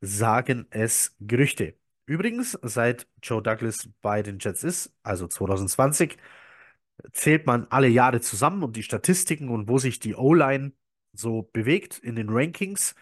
sagen 0.00 0.66
es 0.70 1.16
Gerüchte. 1.20 1.74
Übrigens, 2.06 2.58
seit 2.62 3.06
Joe 3.22 3.42
Douglas 3.42 3.88
bei 4.00 4.22
den 4.22 4.38
Jets 4.38 4.62
ist, 4.64 4.94
also 5.02 5.26
2020, 5.26 6.16
zählt 7.12 7.46
man 7.46 7.66
alle 7.70 7.88
Jahre 7.88 8.20
zusammen 8.20 8.62
und 8.62 8.76
die 8.76 8.82
Statistiken 8.82 9.48
und 9.50 9.68
wo 9.68 9.78
sich 9.78 10.00
die 10.00 10.14
O-Line 10.14 10.72
so 11.12 11.42
bewegt 11.52 11.98
in 11.98 12.16
den 12.16 12.28
Rankings, 12.30 12.94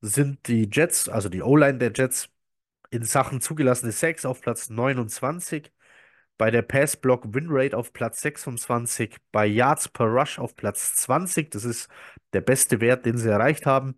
sind 0.00 0.48
die 0.48 0.68
Jets, 0.70 1.08
also 1.08 1.28
die 1.28 1.42
O-Line 1.42 1.78
der 1.78 1.92
Jets, 1.94 2.30
in 2.90 3.04
Sachen 3.04 3.40
zugelassene 3.40 3.92
Sacks 3.92 4.24
auf 4.24 4.40
Platz 4.40 4.70
29, 4.70 5.70
bei 6.38 6.50
der 6.50 6.62
Pass-Block-Win-Rate 6.62 7.76
auf 7.76 7.92
Platz 7.92 8.20
26, 8.22 9.16
bei 9.32 9.46
Yards 9.46 9.88
per 9.88 10.06
Rush 10.06 10.38
auf 10.38 10.56
Platz 10.56 10.94
20, 10.96 11.50
das 11.50 11.64
ist 11.64 11.88
der 12.32 12.40
beste 12.42 12.80
Wert, 12.80 13.06
den 13.06 13.18
sie 13.18 13.28
erreicht 13.30 13.66
haben, 13.66 13.96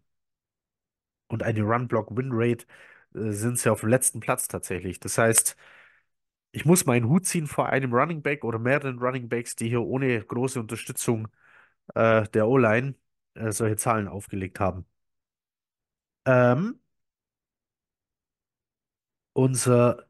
und 1.28 1.42
eine 1.42 1.62
Run-Block-Win-Rate 1.62 2.66
äh, 3.14 3.30
sind 3.32 3.58
sie 3.58 3.70
auf 3.70 3.80
dem 3.80 3.88
letzten 3.90 4.20
Platz 4.20 4.48
tatsächlich. 4.48 5.00
Das 5.00 5.18
heißt, 5.18 5.56
ich 6.52 6.64
muss 6.64 6.86
meinen 6.86 7.08
Hut 7.08 7.26
ziehen 7.26 7.46
vor 7.46 7.68
einem 7.68 7.94
Running 7.94 8.22
Back 8.22 8.44
oder 8.44 8.58
mehreren 8.58 8.98
Running 8.98 9.28
Backs, 9.28 9.56
die 9.56 9.68
hier 9.68 9.82
ohne 9.82 10.22
große 10.24 10.60
Unterstützung 10.60 11.28
äh, 11.94 12.28
der 12.30 12.48
O-Line 12.48 12.94
äh, 13.34 13.52
solche 13.52 13.76
Zahlen 13.76 14.08
aufgelegt 14.08 14.60
haben. 14.60 14.86
Ähm, 16.24 16.80
unser 19.32 20.06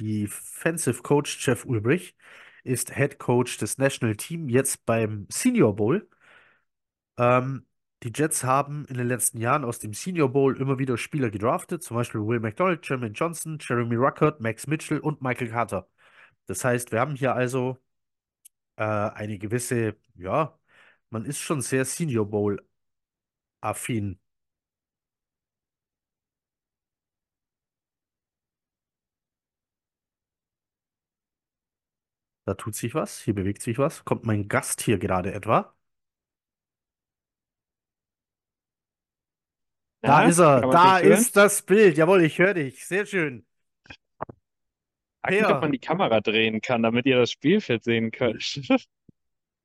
Defensive 0.00 1.02
Coach 1.02 1.46
Jeff 1.46 1.64
Ulbrich 1.64 2.16
ist 2.64 2.94
Head 2.94 3.18
Coach 3.18 3.58
des 3.58 3.78
National 3.78 4.16
Team 4.16 4.48
jetzt 4.48 4.84
beim 4.86 5.26
Senior 5.30 5.74
Bowl. 5.76 6.08
Ähm, 7.18 7.66
die 8.02 8.12
Jets 8.14 8.44
haben 8.44 8.84
in 8.86 8.96
den 8.96 9.08
letzten 9.08 9.38
Jahren 9.40 9.64
aus 9.64 9.78
dem 9.78 9.94
Senior 9.94 10.30
Bowl 10.30 10.56
immer 10.60 10.78
wieder 10.78 10.98
Spieler 10.98 11.30
gedraftet, 11.30 11.82
zum 11.82 11.96
Beispiel 11.96 12.20
Will 12.26 12.40
McDonald, 12.40 12.86
Jermaine 12.88 13.14
Johnson, 13.14 13.58
Jeremy 13.60 13.96
Ruckert, 13.96 14.40
Max 14.40 14.66
Mitchell 14.66 14.98
und 15.00 15.22
Michael 15.22 15.48
Carter. 15.50 15.88
Das 16.46 16.64
heißt, 16.64 16.92
wir 16.92 17.00
haben 17.00 17.16
hier 17.16 17.34
also 17.34 17.78
äh, 18.76 18.84
eine 18.84 19.38
gewisse, 19.38 19.96
ja, 20.14 20.58
man 21.10 21.24
ist 21.24 21.40
schon 21.40 21.60
sehr 21.62 21.84
Senior 21.84 22.28
Bowl 22.28 22.60
affin. 23.60 24.18
Da 32.46 32.54
tut 32.54 32.76
sich 32.76 32.94
was, 32.94 33.20
hier 33.20 33.34
bewegt 33.34 33.60
sich 33.60 33.76
was. 33.76 34.04
Kommt 34.04 34.24
mein 34.24 34.46
Gast 34.46 34.80
hier 34.80 34.98
gerade 34.98 35.32
etwa? 35.34 35.74
Da 40.00 40.22
ist 40.22 40.38
er, 40.38 40.60
kann 40.60 40.68
man 40.68 40.70
da 40.70 40.94
mich 40.94 41.04
hören? 41.04 41.18
ist 41.18 41.36
das 41.36 41.62
Bild. 41.62 41.96
Jawohl, 41.96 42.22
ich 42.22 42.38
höre 42.38 42.54
dich. 42.54 42.86
Sehr 42.86 43.04
schön. 43.04 43.44
Frag 45.22 45.32
mich, 45.32 45.46
ob 45.46 45.60
man 45.60 45.72
die 45.72 45.80
Kamera 45.80 46.20
drehen 46.20 46.60
kann, 46.60 46.84
damit 46.84 47.04
ihr 47.06 47.18
das 47.18 47.32
Spielfeld 47.32 47.82
sehen 47.82 48.12
könnt. 48.12 48.60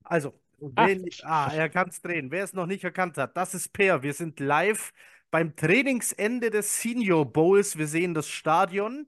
also, 0.04 0.34
Ah, 0.76 0.90
ah, 1.24 1.52
er 1.56 1.70
kann 1.70 1.90
es 1.90 2.02
drehen. 2.02 2.30
Wer 2.30 2.44
es 2.44 2.54
noch 2.54 2.68
nicht 2.68 2.84
erkannt 2.84 3.18
hat, 3.18 3.36
das 3.36 3.56
ist 3.56 3.74
Per. 3.74 4.04
Wir 4.04 4.14
sind 4.14 4.40
live 4.40 4.92
beim 5.32 5.56
Trainingsende 5.56 6.52
des 6.52 6.82
Senior 6.82 7.26
Bowls. 7.26 7.80
Wir 7.80 7.88
sehen 7.88 8.14
das 8.14 8.30
Stadion 8.30 9.08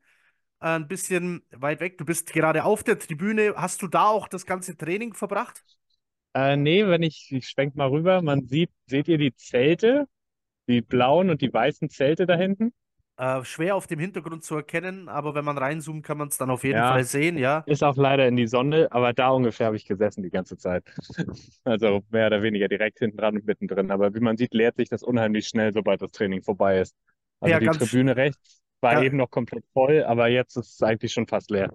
ein 0.69 0.87
bisschen 0.87 1.43
weit 1.51 1.79
weg. 1.81 1.97
Du 1.97 2.05
bist 2.05 2.31
gerade 2.33 2.63
auf 2.65 2.83
der 2.83 2.99
Tribüne. 2.99 3.53
Hast 3.57 3.81
du 3.81 3.87
da 3.87 4.07
auch 4.07 4.27
das 4.27 4.45
ganze 4.45 4.77
Training 4.77 5.13
verbracht? 5.13 5.63
äh, 6.33 6.55
nee, 6.57 6.85
wenn 6.87 7.03
ich, 7.03 7.31
ich 7.31 7.47
schwenk 7.49 7.75
mal 7.75 7.87
rüber, 7.89 8.21
man 8.21 8.47
sieht, 8.47 8.71
seht 8.87 9.07
ihr 9.07 9.17
die 9.17 9.35
Zelte, 9.35 10.07
die 10.69 10.81
blauen 10.81 11.29
und 11.29 11.41
die 11.41 11.53
weißen 11.53 11.89
Zelte 11.91 12.27
da 12.27 12.35
hinten? 12.37 12.73
Äh, 13.17 13.43
schwer 13.43 13.75
auf 13.75 13.87
dem 13.87 13.99
Hintergrund 13.99 14.43
zu 14.43 14.55
erkennen, 14.55 15.07
aber 15.09 15.35
wenn 15.35 15.45
man 15.45 15.57
reinzoomt, 15.57 16.03
kann 16.05 16.17
man 16.17 16.27
es 16.29 16.37
dann 16.37 16.49
auf 16.49 16.63
jeden 16.63 16.83
Ja, 16.83 16.83
Fall 16.83 17.03
sehen, 17.03 17.37
ja. 17.37 17.67
ist 17.67 17.83
auch 17.83 17.97
leider 17.97 18.27
in 18.27 18.37
die 18.37 18.47
Sonne, 18.47 18.89
aber 18.91 19.13
da 19.13 19.29
ungefähr 19.31 19.67
habe 19.67 19.77
ich 19.77 19.85
gesessen 19.85 20.23
die 20.23 20.31
ganze 20.31 20.57
Zeit. 20.57 20.85
Also 21.65 22.03
mehr 22.11 22.27
oder 22.27 22.43
weniger 22.43 22.67
direkt 22.69 22.99
hinten 22.99 23.17
dran 23.17 23.35
und 23.37 23.45
mittendrin. 23.45 23.91
Aber 23.91 24.13
wie 24.15 24.21
man 24.21 24.37
sieht, 24.37 24.53
leert 24.55 24.77
sich 24.77 24.89
das 24.89 25.03
unheimlich 25.03 25.47
schnell, 25.47 25.73
sobald 25.73 26.01
das 26.01 26.11
Training 26.11 26.43
vorbei 26.43 26.79
ist. 26.81 26.95
Also 27.41 27.57
Per, 27.57 27.59
die 27.59 27.69
Tribüne 27.71 28.17
rechts 28.17 28.62
war 28.83 28.93
ja, 28.93 29.03
eben 29.03 29.17
noch 29.17 29.31
komplett 29.31 29.65
voll, 29.73 30.03
aber 30.03 30.27
jetzt 30.27 30.55
ist 30.57 30.75
es 30.75 30.83
eigentlich 30.83 31.11
schon 31.11 31.27
fast 31.27 31.49
leer. 31.49 31.71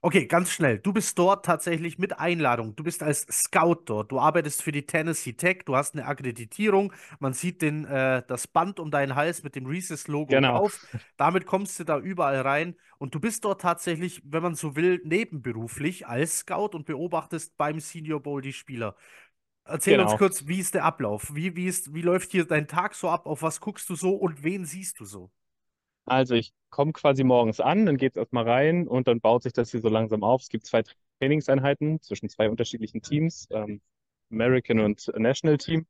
Okay, 0.00 0.26
ganz 0.26 0.52
schnell. 0.52 0.78
Du 0.78 0.92
bist 0.92 1.18
dort 1.18 1.44
tatsächlich 1.44 1.98
mit 1.98 2.18
Einladung. 2.20 2.76
Du 2.76 2.84
bist 2.84 3.02
als 3.02 3.26
Scout 3.32 3.82
dort. 3.86 4.12
Du 4.12 4.20
arbeitest 4.20 4.62
für 4.62 4.70
die 4.70 4.86
Tennessee 4.86 5.32
Tech. 5.32 5.62
Du 5.64 5.74
hast 5.74 5.94
eine 5.94 6.06
Akkreditierung. 6.06 6.92
Man 7.18 7.32
sieht 7.32 7.62
den, 7.62 7.84
äh, 7.84 8.22
das 8.28 8.46
Band 8.46 8.78
um 8.78 8.92
deinen 8.92 9.16
Hals 9.16 9.42
mit 9.42 9.56
dem 9.56 9.66
Reese's-Logo 9.66 10.30
Genau, 10.30 10.58
drauf. 10.58 10.86
Damit 11.16 11.46
kommst 11.46 11.80
du 11.80 11.84
da 11.84 11.98
überall 11.98 12.40
rein. 12.42 12.76
Und 12.98 13.14
du 13.14 13.20
bist 13.20 13.44
dort 13.44 13.60
tatsächlich, 13.60 14.22
wenn 14.24 14.42
man 14.42 14.54
so 14.54 14.76
will, 14.76 15.00
nebenberuflich 15.04 16.06
als 16.06 16.38
Scout 16.38 16.70
und 16.74 16.86
beobachtest 16.86 17.56
beim 17.56 17.80
Senior 17.80 18.22
Bowl 18.22 18.40
die 18.40 18.52
Spieler. 18.52 18.94
Erzähl 19.64 20.00
uns 20.00 20.12
genau. 20.12 20.18
kurz, 20.18 20.46
wie 20.46 20.60
ist 20.60 20.74
der 20.74 20.84
Ablauf? 20.84 21.34
Wie, 21.34 21.56
wie 21.56 21.66
ist, 21.66 21.92
wie 21.92 22.02
läuft 22.02 22.30
hier 22.30 22.44
dein 22.44 22.68
Tag 22.68 22.94
so 22.94 23.08
ab? 23.08 23.26
Auf 23.26 23.42
was 23.42 23.60
guckst 23.60 23.88
du 23.90 23.96
so 23.96 24.14
und 24.14 24.42
wen 24.44 24.64
siehst 24.64 25.00
du 25.00 25.04
so? 25.04 25.30
Also 26.08 26.34
ich 26.34 26.52
komme 26.70 26.92
quasi 26.92 27.24
morgens 27.24 27.60
an, 27.60 27.86
dann 27.86 27.96
geht's 27.96 28.16
erstmal 28.16 28.48
rein 28.48 28.88
und 28.88 29.08
dann 29.08 29.20
baut 29.20 29.42
sich 29.42 29.52
das 29.52 29.70
hier 29.70 29.80
so 29.80 29.88
langsam 29.88 30.22
auf. 30.22 30.42
Es 30.42 30.48
gibt 30.48 30.66
zwei 30.66 30.82
Trainingseinheiten 31.20 32.00
zwischen 32.00 32.28
zwei 32.28 32.50
unterschiedlichen 32.50 33.02
Teams, 33.02 33.46
ähm, 33.50 33.80
American 34.30 34.80
und 34.80 35.10
National 35.16 35.58
Team. 35.58 35.86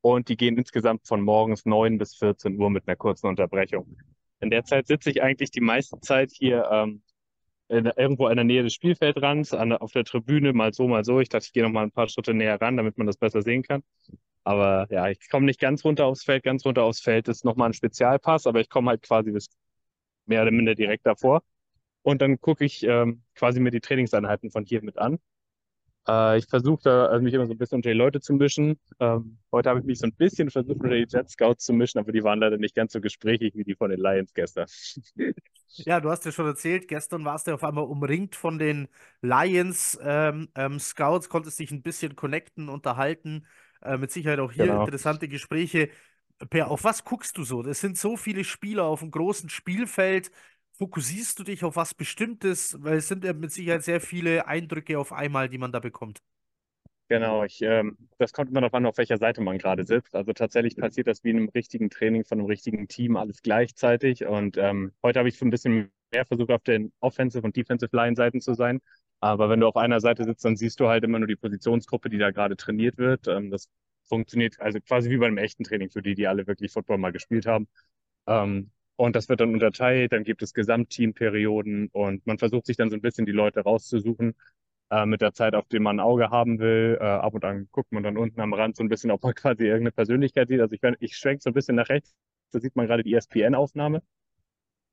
Und 0.00 0.28
die 0.28 0.36
gehen 0.36 0.58
insgesamt 0.58 1.06
von 1.06 1.22
morgens 1.22 1.64
9 1.64 1.96
bis 1.96 2.14
14 2.16 2.58
Uhr 2.58 2.68
mit 2.68 2.86
einer 2.86 2.96
kurzen 2.96 3.26
Unterbrechung. 3.26 3.96
In 4.40 4.50
der 4.50 4.64
Zeit 4.64 4.86
sitze 4.86 5.10
ich 5.10 5.22
eigentlich 5.22 5.50
die 5.50 5.62
meiste 5.62 5.98
Zeit 6.00 6.30
hier 6.30 6.68
ähm, 6.70 7.02
in, 7.68 7.86
irgendwo 7.86 8.28
in 8.28 8.36
der 8.36 8.44
Nähe 8.44 8.62
des 8.62 8.74
Spielfeldrands, 8.74 9.54
an, 9.54 9.72
auf 9.72 9.92
der 9.92 10.04
Tribüne, 10.04 10.52
mal 10.52 10.74
so, 10.74 10.86
mal 10.86 11.04
so. 11.04 11.20
Ich 11.20 11.30
dachte, 11.30 11.46
ich 11.46 11.52
gehe 11.52 11.62
noch 11.62 11.70
mal 11.70 11.84
ein 11.84 11.90
paar 11.90 12.08
Schritte 12.08 12.34
näher 12.34 12.60
ran, 12.60 12.76
damit 12.76 12.98
man 12.98 13.06
das 13.06 13.16
besser 13.16 13.40
sehen 13.40 13.62
kann. 13.62 13.82
Aber 14.44 14.86
ja, 14.90 15.08
ich 15.08 15.28
komme 15.30 15.46
nicht 15.46 15.60
ganz 15.60 15.84
runter 15.84 16.06
aufs 16.06 16.24
Feld. 16.24 16.44
Ganz 16.44 16.64
runter 16.66 16.84
aufs 16.84 17.00
Feld 17.00 17.28
ist 17.28 17.44
nochmal 17.44 17.70
ein 17.70 17.74
Spezialpass, 17.74 18.46
aber 18.46 18.60
ich 18.60 18.68
komme 18.70 18.90
halt 18.90 19.02
quasi 19.02 19.32
bis 19.32 19.48
mehr 20.26 20.42
oder 20.42 20.50
minder 20.52 20.74
direkt 20.74 21.06
davor. 21.06 21.42
Und 22.02 22.22
dann 22.22 22.40
gucke 22.40 22.64
ich 22.64 22.82
ähm, 22.84 23.22
quasi 23.34 23.60
mir 23.60 23.70
die 23.70 23.80
Trainingseinheiten 23.80 24.50
von 24.50 24.64
hier 24.64 24.82
mit 24.82 24.98
an. 24.98 25.18
Äh, 26.08 26.38
ich 26.38 26.46
versuche 26.46 26.82
da 26.84 27.06
also 27.06 27.22
mich 27.24 27.34
immer 27.34 27.46
so 27.46 27.52
ein 27.54 27.58
bisschen 27.58 27.76
unter 27.76 27.90
die 27.90 27.96
Leute 27.98 28.20
zu 28.20 28.34
mischen. 28.34 28.78
Ähm, 29.00 29.38
heute 29.52 29.70
habe 29.70 29.80
ich 29.80 29.86
mich 29.86 29.98
so 30.00 30.06
ein 30.06 30.14
bisschen 30.14 30.50
versucht, 30.50 30.76
unter 30.82 30.90
die 30.96 31.06
Jet 31.08 31.30
Scouts 31.30 31.64
zu 31.64 31.72
mischen, 31.72 31.98
aber 32.00 32.12
die 32.12 32.24
waren 32.24 32.40
leider 32.40 32.58
nicht 32.58 32.74
ganz 32.74 32.92
so 32.92 33.00
gesprächig 33.00 33.54
wie 33.56 33.64
die 33.64 33.74
von 33.76 33.90
den 33.90 34.00
Lions 34.00 34.34
gestern. 34.34 34.66
Ja, 35.86 36.00
du 36.00 36.10
hast 36.10 36.24
ja 36.24 36.32
schon 36.32 36.46
erzählt, 36.46 36.88
gestern 36.88 37.24
warst 37.26 37.46
du 37.46 37.52
auf 37.52 37.62
einmal 37.62 37.84
umringt 37.84 38.36
von 38.36 38.58
den 38.58 38.88
Lions 39.20 39.98
ähm, 40.02 40.48
ähm, 40.54 40.78
Scouts, 40.80 41.28
konntest 41.28 41.58
dich 41.58 41.70
ein 41.72 41.82
bisschen 41.82 42.16
connecten, 42.16 42.70
unterhalten. 42.70 43.46
Äh, 43.84 43.98
mit 43.98 44.10
Sicherheit 44.12 44.38
auch 44.40 44.52
hier 44.52 44.72
Genau. 44.72 44.74
interessante 44.74 45.28
Gespräche. 45.28 45.90
Per, 46.50 46.70
auf 46.70 46.84
was 46.84 47.04
guckst 47.04 47.38
du 47.38 47.44
so? 47.44 47.62
Es 47.64 47.80
sind 47.80 47.96
so 47.98 48.16
viele 48.16 48.44
Spieler 48.44 48.84
auf 48.84 49.02
einem 49.02 49.10
großen 49.12 49.48
Spielfeld. 49.50 50.30
Fokussierst 50.78 51.38
du 51.38 51.44
dich 51.44 51.64
auf 51.64 51.76
was 51.76 51.94
Bestimmtes? 51.94 52.76
Weil 52.82 52.98
es 52.98 53.08
sind 53.08 53.24
ja 53.24 53.32
mit 53.32 53.52
Sicherheit 53.52 53.84
sehr 53.84 54.00
viele 54.00 54.46
Eindrücke 54.46 54.98
auf 54.98 55.12
einmal, 55.12 55.48
die 55.48 55.58
man 55.58 55.72
da 55.72 55.80
bekommt. 55.80 56.22
Genau, 57.08 57.44
ich, 57.44 57.60
ähm, 57.62 57.98
das 58.18 58.32
kommt 58.32 58.48
immer 58.50 58.60
darauf 58.62 58.74
an, 58.74 58.86
auf 58.86 58.96
welcher 58.96 59.18
Seite 59.18 59.42
man 59.42 59.58
gerade 59.58 59.84
sitzt. 59.84 60.14
Also 60.14 60.32
tatsächlich 60.32 60.76
passiert 60.76 61.06
das 61.06 61.22
wie 61.22 61.30
in 61.30 61.36
einem 61.36 61.48
richtigen 61.50 61.90
Training 61.90 62.24
von 62.24 62.38
einem 62.38 62.46
richtigen 62.46 62.88
Team 62.88 63.16
alles 63.16 63.42
gleichzeitig. 63.42 64.24
Und 64.26 64.56
ähm, 64.56 64.92
heute 65.02 65.18
habe 65.18 65.28
ich 65.28 65.36
so 65.38 65.44
ein 65.44 65.50
bisschen 65.50 65.92
mehr 66.12 66.24
versucht, 66.24 66.50
auf 66.50 66.62
den 66.62 66.92
Offensive 67.00 67.44
und 67.44 67.56
Defensive 67.56 67.94
Line 67.94 68.16
Seiten 68.16 68.40
zu 68.40 68.54
sein. 68.54 68.80
Aber 69.20 69.48
wenn 69.48 69.60
du 69.60 69.66
auf 69.68 69.76
einer 69.76 70.00
Seite 70.00 70.24
sitzt, 70.24 70.44
dann 70.44 70.56
siehst 70.56 70.80
du 70.80 70.88
halt 70.88 71.04
immer 71.04 71.18
nur 71.18 71.28
die 71.28 71.36
Positionsgruppe, 71.36 72.10
die 72.10 72.18
da 72.18 72.30
gerade 72.30 72.56
trainiert 72.56 72.98
wird. 72.98 73.26
Ähm, 73.28 73.50
das 73.50 73.68
funktioniert 74.06 74.60
also 74.60 74.80
quasi 74.80 75.10
wie 75.10 75.16
bei 75.18 75.26
einem 75.26 75.38
echten 75.38 75.64
Training 75.64 75.90
für 75.90 76.02
die, 76.02 76.14
die 76.14 76.26
alle 76.28 76.46
wirklich 76.46 76.72
Football 76.72 76.98
mal 76.98 77.12
gespielt 77.12 77.46
haben. 77.46 77.68
Ähm, 78.26 78.70
und 78.96 79.16
das 79.16 79.28
wird 79.28 79.40
dann 79.40 79.52
unterteilt, 79.52 80.12
dann 80.12 80.24
gibt 80.24 80.42
es 80.42 80.54
Gesamtteamperioden 80.54 81.88
und 81.92 82.26
man 82.26 82.38
versucht 82.38 82.66
sich 82.66 82.76
dann 82.76 82.90
so 82.90 82.96
ein 82.96 83.02
bisschen 83.02 83.26
die 83.26 83.32
Leute 83.32 83.60
rauszusuchen 83.62 84.34
äh, 84.90 85.06
mit 85.06 85.20
der 85.22 85.32
Zeit, 85.34 85.54
auf 85.54 85.66
die 85.68 85.78
man 85.80 85.96
ein 85.98 86.00
Auge 86.04 86.30
haben 86.30 86.58
will. 86.60 86.98
Äh, 87.00 87.04
ab 87.04 87.34
und 87.34 87.44
an 87.44 87.68
guckt 87.72 87.92
man 87.92 88.02
dann 88.02 88.16
unten 88.18 88.40
am 88.40 88.54
Rand 88.54 88.76
so 88.76 88.84
ein 88.84 88.88
bisschen, 88.88 89.10
ob 89.10 89.22
man 89.22 89.34
quasi 89.36 89.64
irgendeine 89.64 89.92
Persönlichkeit 89.92 90.48
sieht. 90.48 90.60
Also 90.60 90.74
ich, 90.74 90.82
ich 91.00 91.16
schwenke 91.16 91.42
so 91.42 91.50
ein 91.50 91.54
bisschen 91.54 91.76
nach 91.76 91.88
rechts, 91.88 92.14
da 92.52 92.60
sieht 92.60 92.76
man 92.76 92.86
gerade 92.86 93.02
die 93.04 93.14
ESPN-Aufnahme. 93.14 94.02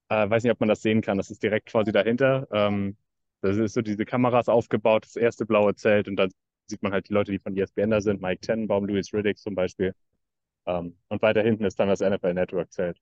Äh, 0.10 0.30
weiß 0.30 0.44
nicht, 0.44 0.51
ob 0.51 0.60
man 0.60 0.70
das 0.70 0.82
sehen 0.82 1.01
kann, 1.01 1.18
das 1.18 1.32
ist 1.32 1.42
direkt 1.44 1.68
quasi 1.70 1.92
dahinter. 1.92 2.48
Ähm, 2.51 2.98
das 3.42 3.58
ist 3.58 3.74
so 3.74 3.82
diese 3.82 4.06
Kameras 4.06 4.50
aufgebaut, 4.50 5.06
das 5.06 5.16
erste 5.16 5.46
blaue 5.46 5.76
Zelt 5.76 6.08
und 6.08 6.16
dann 6.18 6.32
sieht 6.68 6.82
man 6.84 6.94
halt 6.94 7.10
die 7.10 7.14
Leute, 7.14 7.32
die 7.32 7.40
von 7.40 7.56
ESPN 7.58 7.92
da 7.92 8.02
sind, 8.02 8.22
Mike 8.22 8.42
Tannenbaum, 8.42 8.86
Louis 8.86 9.14
Riddick 9.14 9.38
zum 9.40 9.56
Beispiel. 9.56 9.94
Ähm, 10.66 10.98
und 11.10 11.22
weiter 11.22 11.42
hinten 11.44 11.66
ist 11.66 11.80
dann 11.80 11.90
das 11.90 12.02
NFL 12.02 12.34
Network 12.34 12.72
Zelt. 12.72 13.00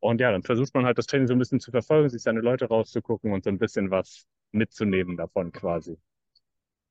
Und 0.00 0.20
ja, 0.20 0.32
dann 0.32 0.42
versucht 0.42 0.74
man 0.74 0.86
halt 0.86 0.98
das 0.98 1.06
Training 1.06 1.28
so 1.28 1.34
ein 1.34 1.38
bisschen 1.38 1.60
zu 1.60 1.70
verfolgen, 1.72 2.10
sich 2.10 2.22
seine 2.22 2.40
Leute 2.40 2.66
rauszugucken 2.68 3.32
und 3.32 3.44
so 3.44 3.50
ein 3.50 3.58
bisschen 3.58 3.90
was 3.90 4.26
mitzunehmen 4.52 5.16
davon 5.16 5.52
quasi. 5.52 5.98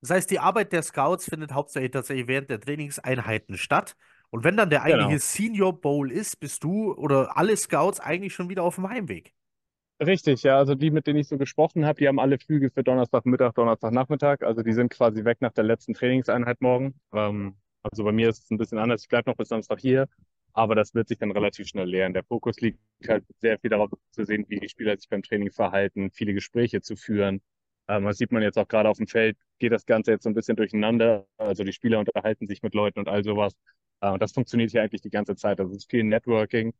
Das 0.01 0.09
heißt, 0.11 0.31
die 0.31 0.39
Arbeit 0.39 0.73
der 0.73 0.83
Scouts 0.83 1.25
findet 1.29 1.53
hauptsächlich 1.53 1.91
tatsächlich 1.91 2.27
während 2.27 2.49
der 2.49 2.59
Trainingseinheiten 2.59 3.57
statt. 3.57 3.95
Und 4.29 4.43
wenn 4.43 4.57
dann 4.57 4.69
der 4.69 4.83
eigentliche 4.83 5.11
Genau. 5.11 5.19
Senior 5.19 5.79
Bowl 5.79 6.11
ist, 6.11 6.39
bist 6.39 6.63
du 6.63 6.93
oder 6.93 7.37
alle 7.37 7.55
Scouts 7.55 7.99
eigentlich 7.99 8.33
schon 8.33 8.49
wieder 8.49 8.63
auf 8.63 8.75
dem 8.75 8.89
Heimweg. 8.89 9.33
Richtig, 9.99 10.43
ja. 10.43 10.57
Also 10.57 10.75
die, 10.75 10.91
mit 10.91 11.07
denen 11.07 11.19
ich 11.19 11.27
so 11.27 11.37
gesprochen 11.37 11.85
habe, 11.85 11.99
die 11.99 12.07
haben 12.07 12.19
alle 12.19 12.37
Flüge 12.37 12.69
für 12.71 12.83
Donnerstagmittag, 12.83 13.53
Donnerstagnachmittag. 13.53 14.41
Also 14.41 14.61
die 14.61 14.73
sind 14.73 14.89
quasi 14.91 15.23
weg 15.23 15.37
nach 15.41 15.53
der 15.53 15.63
letzten 15.63 15.93
Trainingseinheit 15.93 16.61
morgen. 16.61 16.95
Ähm, 17.13 17.55
also 17.83 18.03
bei 18.03 18.11
mir 18.11 18.29
ist 18.29 18.43
es 18.43 18.51
ein 18.51 18.57
bisschen 18.57 18.77
anders. 18.79 19.03
Ich 19.03 19.07
bleibe 19.09 19.29
noch 19.29 19.37
bis 19.37 19.47
Samstag 19.49 19.79
hier. 19.79 20.07
Aber 20.53 20.75
das 20.75 20.93
wird 20.93 21.07
sich 21.07 21.17
dann 21.17 21.31
relativ 21.31 21.67
schnell 21.67 21.87
leeren. 21.87 22.13
Der 22.13 22.23
Fokus 22.23 22.59
liegt 22.59 22.79
halt 23.07 23.23
sehr 23.39 23.57
viel 23.59 23.69
darauf 23.69 23.89
zu 24.11 24.23
sehen, 24.25 24.45
wie 24.49 24.59
die 24.59 24.69
Spieler 24.69 24.95
sich 24.97 25.09
beim 25.09 25.23
Training 25.23 25.51
verhalten, 25.51 26.11
viele 26.11 26.33
Gespräche 26.33 26.81
zu 26.81 26.95
führen. 26.95 27.41
Ähm, 27.87 28.03
das 28.05 28.17
sieht 28.17 28.31
man 28.31 28.43
jetzt 28.43 28.57
auch 28.57 28.67
gerade 28.67 28.89
auf 28.89 28.97
dem 28.97 29.07
Feld, 29.07 29.37
geht 29.59 29.71
das 29.71 29.85
Ganze 29.85 30.11
jetzt 30.11 30.23
so 30.23 30.29
ein 30.29 30.35
bisschen 30.35 30.55
durcheinander. 30.57 31.25
Also 31.37 31.63
die 31.63 31.73
Spieler 31.73 31.99
unterhalten 31.99 32.47
sich 32.47 32.61
mit 32.61 32.73
Leuten 32.75 32.99
und 32.99 33.07
all 33.07 33.23
sowas. 33.23 33.53
Äh, 34.01 34.11
und 34.11 34.21
das 34.21 34.31
funktioniert 34.33 34.71
hier 34.71 34.81
eigentlich 34.83 35.01
die 35.01 35.09
ganze 35.09 35.35
Zeit. 35.35 35.59
Also 35.59 35.71
es 35.71 35.77
ist 35.79 35.89
viel 35.91 36.03
Networking, 36.03 36.73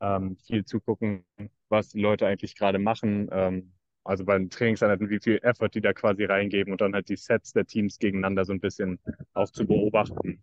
ähm, 0.00 0.36
viel 0.46 0.64
zugucken, 0.64 1.24
was 1.70 1.90
die 1.90 2.00
Leute 2.00 2.26
eigentlich 2.26 2.56
gerade 2.56 2.78
machen. 2.78 3.28
Ähm, 3.32 3.72
also 4.04 4.24
bei 4.24 4.38
den 4.38 4.50
Trainingseinheiten, 4.50 5.10
wie 5.10 5.20
viel 5.20 5.38
Effort 5.42 5.70
die 5.74 5.80
da 5.80 5.92
quasi 5.92 6.24
reingeben 6.24 6.72
und 6.72 6.80
dann 6.80 6.94
halt 6.94 7.08
die 7.08 7.16
Sets 7.16 7.52
der 7.52 7.66
Teams 7.66 7.98
gegeneinander 7.98 8.44
so 8.44 8.52
ein 8.52 8.60
bisschen 8.60 8.98
auch 9.34 9.50
zu 9.50 9.66
beobachten 9.66 10.42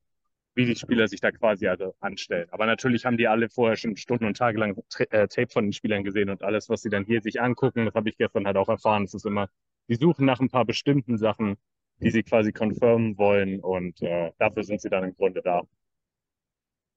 wie 0.58 0.66
die 0.66 0.76
Spieler 0.76 1.08
sich 1.08 1.22
da 1.22 1.32
quasi 1.32 1.68
also 1.68 1.94
anstellen. 2.00 2.48
Aber 2.52 2.66
natürlich 2.66 3.06
haben 3.06 3.16
die 3.18 3.28
alle 3.28 3.48
vorher 3.48 3.78
schon 3.78 3.96
Stunden 3.96 4.26
und 4.26 4.36
Tage 4.36 4.58
lang 4.58 4.76
äh, 5.12 5.28
Tape 5.28 5.48
von 5.50 5.66
den 5.66 5.72
Spielern 5.72 6.04
gesehen 6.04 6.30
und 6.32 6.42
alles, 6.44 6.68
was 6.68 6.82
sie 6.82 6.90
dann 6.90 7.06
hier 7.06 7.22
sich 7.22 7.40
angucken, 7.40 7.86
das 7.86 7.94
habe 7.94 8.10
ich 8.10 8.18
gestern 8.18 8.48
halt 8.48 8.58
auch 8.58 8.68
erfahren. 8.68 9.04
Es 9.04 9.14
ist 9.14 9.26
immer, 9.26 9.50
die 9.88 9.96
suchen 9.96 10.26
nach 10.26 10.40
ein 10.40 10.50
paar 10.50 10.66
bestimmten 10.66 11.18
Sachen, 11.18 11.58
die 12.02 12.10
sie 12.10 12.24
quasi 12.24 12.52
confirmen 12.52 13.18
wollen 13.20 13.60
und 13.60 14.02
äh, 14.02 14.32
dafür 14.40 14.64
sind 14.64 14.82
sie 14.82 14.90
dann 14.90 15.04
im 15.04 15.16
Grunde 15.16 15.42
da. 15.44 15.62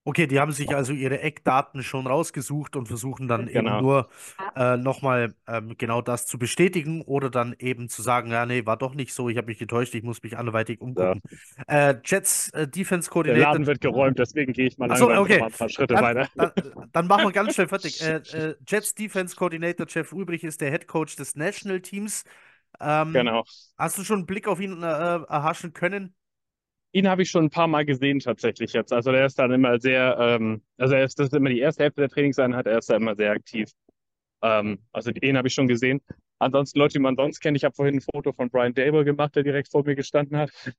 Okay, 0.04 0.26
die 0.26 0.40
haben 0.40 0.52
sich 0.52 0.75
also 0.75 0.92
ihre 0.95 1.21
Eckdaten 1.21 1.83
schon 1.83 2.07
rausgesucht 2.07 2.75
und 2.75 2.87
versuchen 2.88 3.28
dann 3.28 3.49
eben 3.49 3.52
Genau. 3.52 3.80
nur 3.80 4.09
äh, 4.57 4.76
nochmal 4.78 5.35
ähm, 5.47 5.76
genau 5.76 6.00
das 6.00 6.26
zu 6.26 6.38
bestätigen 6.38 7.02
oder 7.02 7.28
dann 7.30 7.54
eben 7.59 7.88
zu 7.90 8.00
sagen, 8.00 8.30
ja, 8.30 8.47
nee, 8.47 8.64
war 8.64 8.78
doch 8.78 8.95
nicht 8.95 9.12
so, 9.12 9.28
ich 9.28 9.37
habe 9.37 9.49
mich 9.49 9.59
getäuscht, 9.59 9.95
ich 9.95 10.02
muss 10.02 10.23
mich 10.23 10.38
anderweitig 10.38 10.80
umgucken. 10.80 11.21
Äh, 11.66 11.97
Jets 12.04 12.49
äh, 12.50 12.66
Defense 12.66 13.11
Der 13.25 13.37
Coordinator. 13.37 13.42
Laden 13.52 13.66
wird 13.66 13.80
geräumt, 13.83 14.19
deswegen 14.19 14.52
gehe 14.52 14.66
ich 14.66 14.78
mal 14.78 14.88
so, 14.92 15.11
langsam 15.11 15.19
okay. 15.23 15.38
mal 15.38 15.47
ein 15.47 15.52
paar 15.52 15.69
Schritte 15.69 15.95
Dann, 15.95 16.02
weiter. 16.02 16.28
dann, 16.37 16.52
dann 16.92 17.07
machen 17.07 17.25
wir 17.26 17.33
ganz 17.33 17.54
schnell 17.54 17.69
fertig. 17.69 18.00
Äh, 18.00 18.16
äh, 18.33 18.57
Jets 18.66 18.95
Defense 18.95 19.37
Coordinator 19.37 19.87
Jeff 19.88 20.12
Ulbrich 20.12 20.45
ist 20.45 20.61
der 20.61 20.71
Head 20.71 20.87
Coach 20.87 21.16
des 21.16 21.37
National 21.37 21.80
Teams. 21.80 22.25
Ähm, 22.80 23.12
Genau. 23.12 23.45
Hast 23.78 23.99
du 23.99 24.04
schon 24.04 24.19
einen 24.21 24.26
Blick 24.26 24.49
auf 24.49 24.61
ihn 24.61 24.83
äh, 24.83 24.87
erhaschen 24.87 25.73
können? 25.73 26.14
Ihn 26.92 27.09
habe 27.09 27.23
ich 27.23 27.30
schon 27.30 27.44
ein 27.44 27.50
paar 27.50 27.68
Mal 27.68 27.85
gesehen 27.85 28.18
tatsächlich 28.18 28.73
jetzt. 28.73 28.92
Also 28.92 29.12
der 29.12 29.26
ist 29.26 29.38
dann 29.38 29.52
immer 29.52 29.78
sehr, 29.80 30.16
ähm, 30.18 30.62
also 30.76 30.94
er 30.94 31.04
ist, 31.04 31.18
das 31.18 31.28
ist 31.28 31.35
immer 31.35 31.50
die 31.50 31.61
erste 31.61 31.85
Hälfte 31.85 32.00
der 32.00 32.11
Trainingseinheit, 32.11 32.66
er 32.66 32.78
ist 32.78 32.90
da 32.90 32.97
immer 32.97 33.14
sehr 33.14 33.30
aktiv. 33.32 33.70
Ähm, 34.42 34.78
also 34.92 35.11
den 35.12 35.37
habe 35.37 35.49
ich 35.49 35.54
schon 35.54 35.68
gesehen. 35.68 36.00
Ansonsten 36.38 36.78
Leute, 36.78 36.94
die 36.94 36.99
man 37.00 37.16
sonst 37.16 37.40
kennt, 37.40 37.56
ich 37.56 37.64
habe 37.64 37.75
vorhin 37.75 37.97
ein 37.97 38.00
Foto 38.00 38.32
von 38.32 38.50
Brian 38.50 38.75
Dable 38.75 39.04
gemacht, 39.04 39.37
der 39.37 39.42
direkt 39.42 39.70
vor 39.70 39.85
mir 39.85 39.94
gestanden 39.94 40.37
hat. 40.37 40.50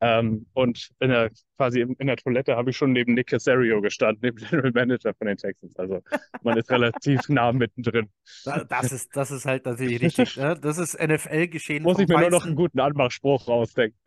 Ähm, 0.00 0.44
und 0.52 0.90
in 1.00 1.08
der, 1.08 1.30
quasi 1.56 1.80
in, 1.80 2.06
der 2.06 2.16
Toilette 2.16 2.56
habe 2.56 2.68
ich 2.70 2.76
schon 2.76 2.92
neben 2.92 3.14
Nick 3.14 3.28
Casario 3.28 3.80
gestanden, 3.80 4.20
dem 4.22 4.36
General 4.36 4.70
Manager 4.72 5.14
von 5.14 5.28
den 5.28 5.36
Texans. 5.38 5.74
Also 5.76 6.02
man 6.42 6.58
ist 6.58 6.68
relativ 6.70 7.20
nah 7.28 7.52
mittendrin. 7.52 8.10
Da- 8.44 8.64
Das 8.64 8.92
ist, 8.92 9.16
das 9.16 9.30
ist 9.30 9.46
halt 9.46 9.64
natürlich 9.64 10.02
richtig. 10.02 10.36
Ne? 10.36 10.58
Das 10.60 10.76
ist 10.76 10.94
NFL-Geschehen 11.00 11.84
Muss 11.84 11.98
ich 12.00 12.08
mir 12.08 12.18
nur 12.18 12.30
noch 12.30 12.44
einen 12.44 12.56
guten 12.56 12.80
Anmachspruch 12.80 13.48
rausdenken. 13.48 13.98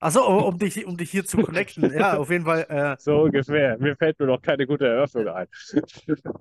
Achso, 0.00 0.20
um, 0.48 0.58
dich, 0.58 0.86
um 0.86 0.96
dich 0.96 1.10
hier 1.10 1.24
zu 1.24 1.38
connecten. 1.38 1.92
Ja, 1.92 2.16
auf 2.18 2.30
jeden 2.30 2.44
Fall. 2.44 2.66
Äh, 2.68 2.96
So 3.00 3.22
ungefähr. 3.22 3.78
Mir 3.78 3.96
fällt 3.96 4.18
nur 4.18 4.28
noch 4.28 4.42
keine 4.42 4.66
gute 4.66 4.86
Eröffnung 4.86 5.28
ein. 5.28 5.46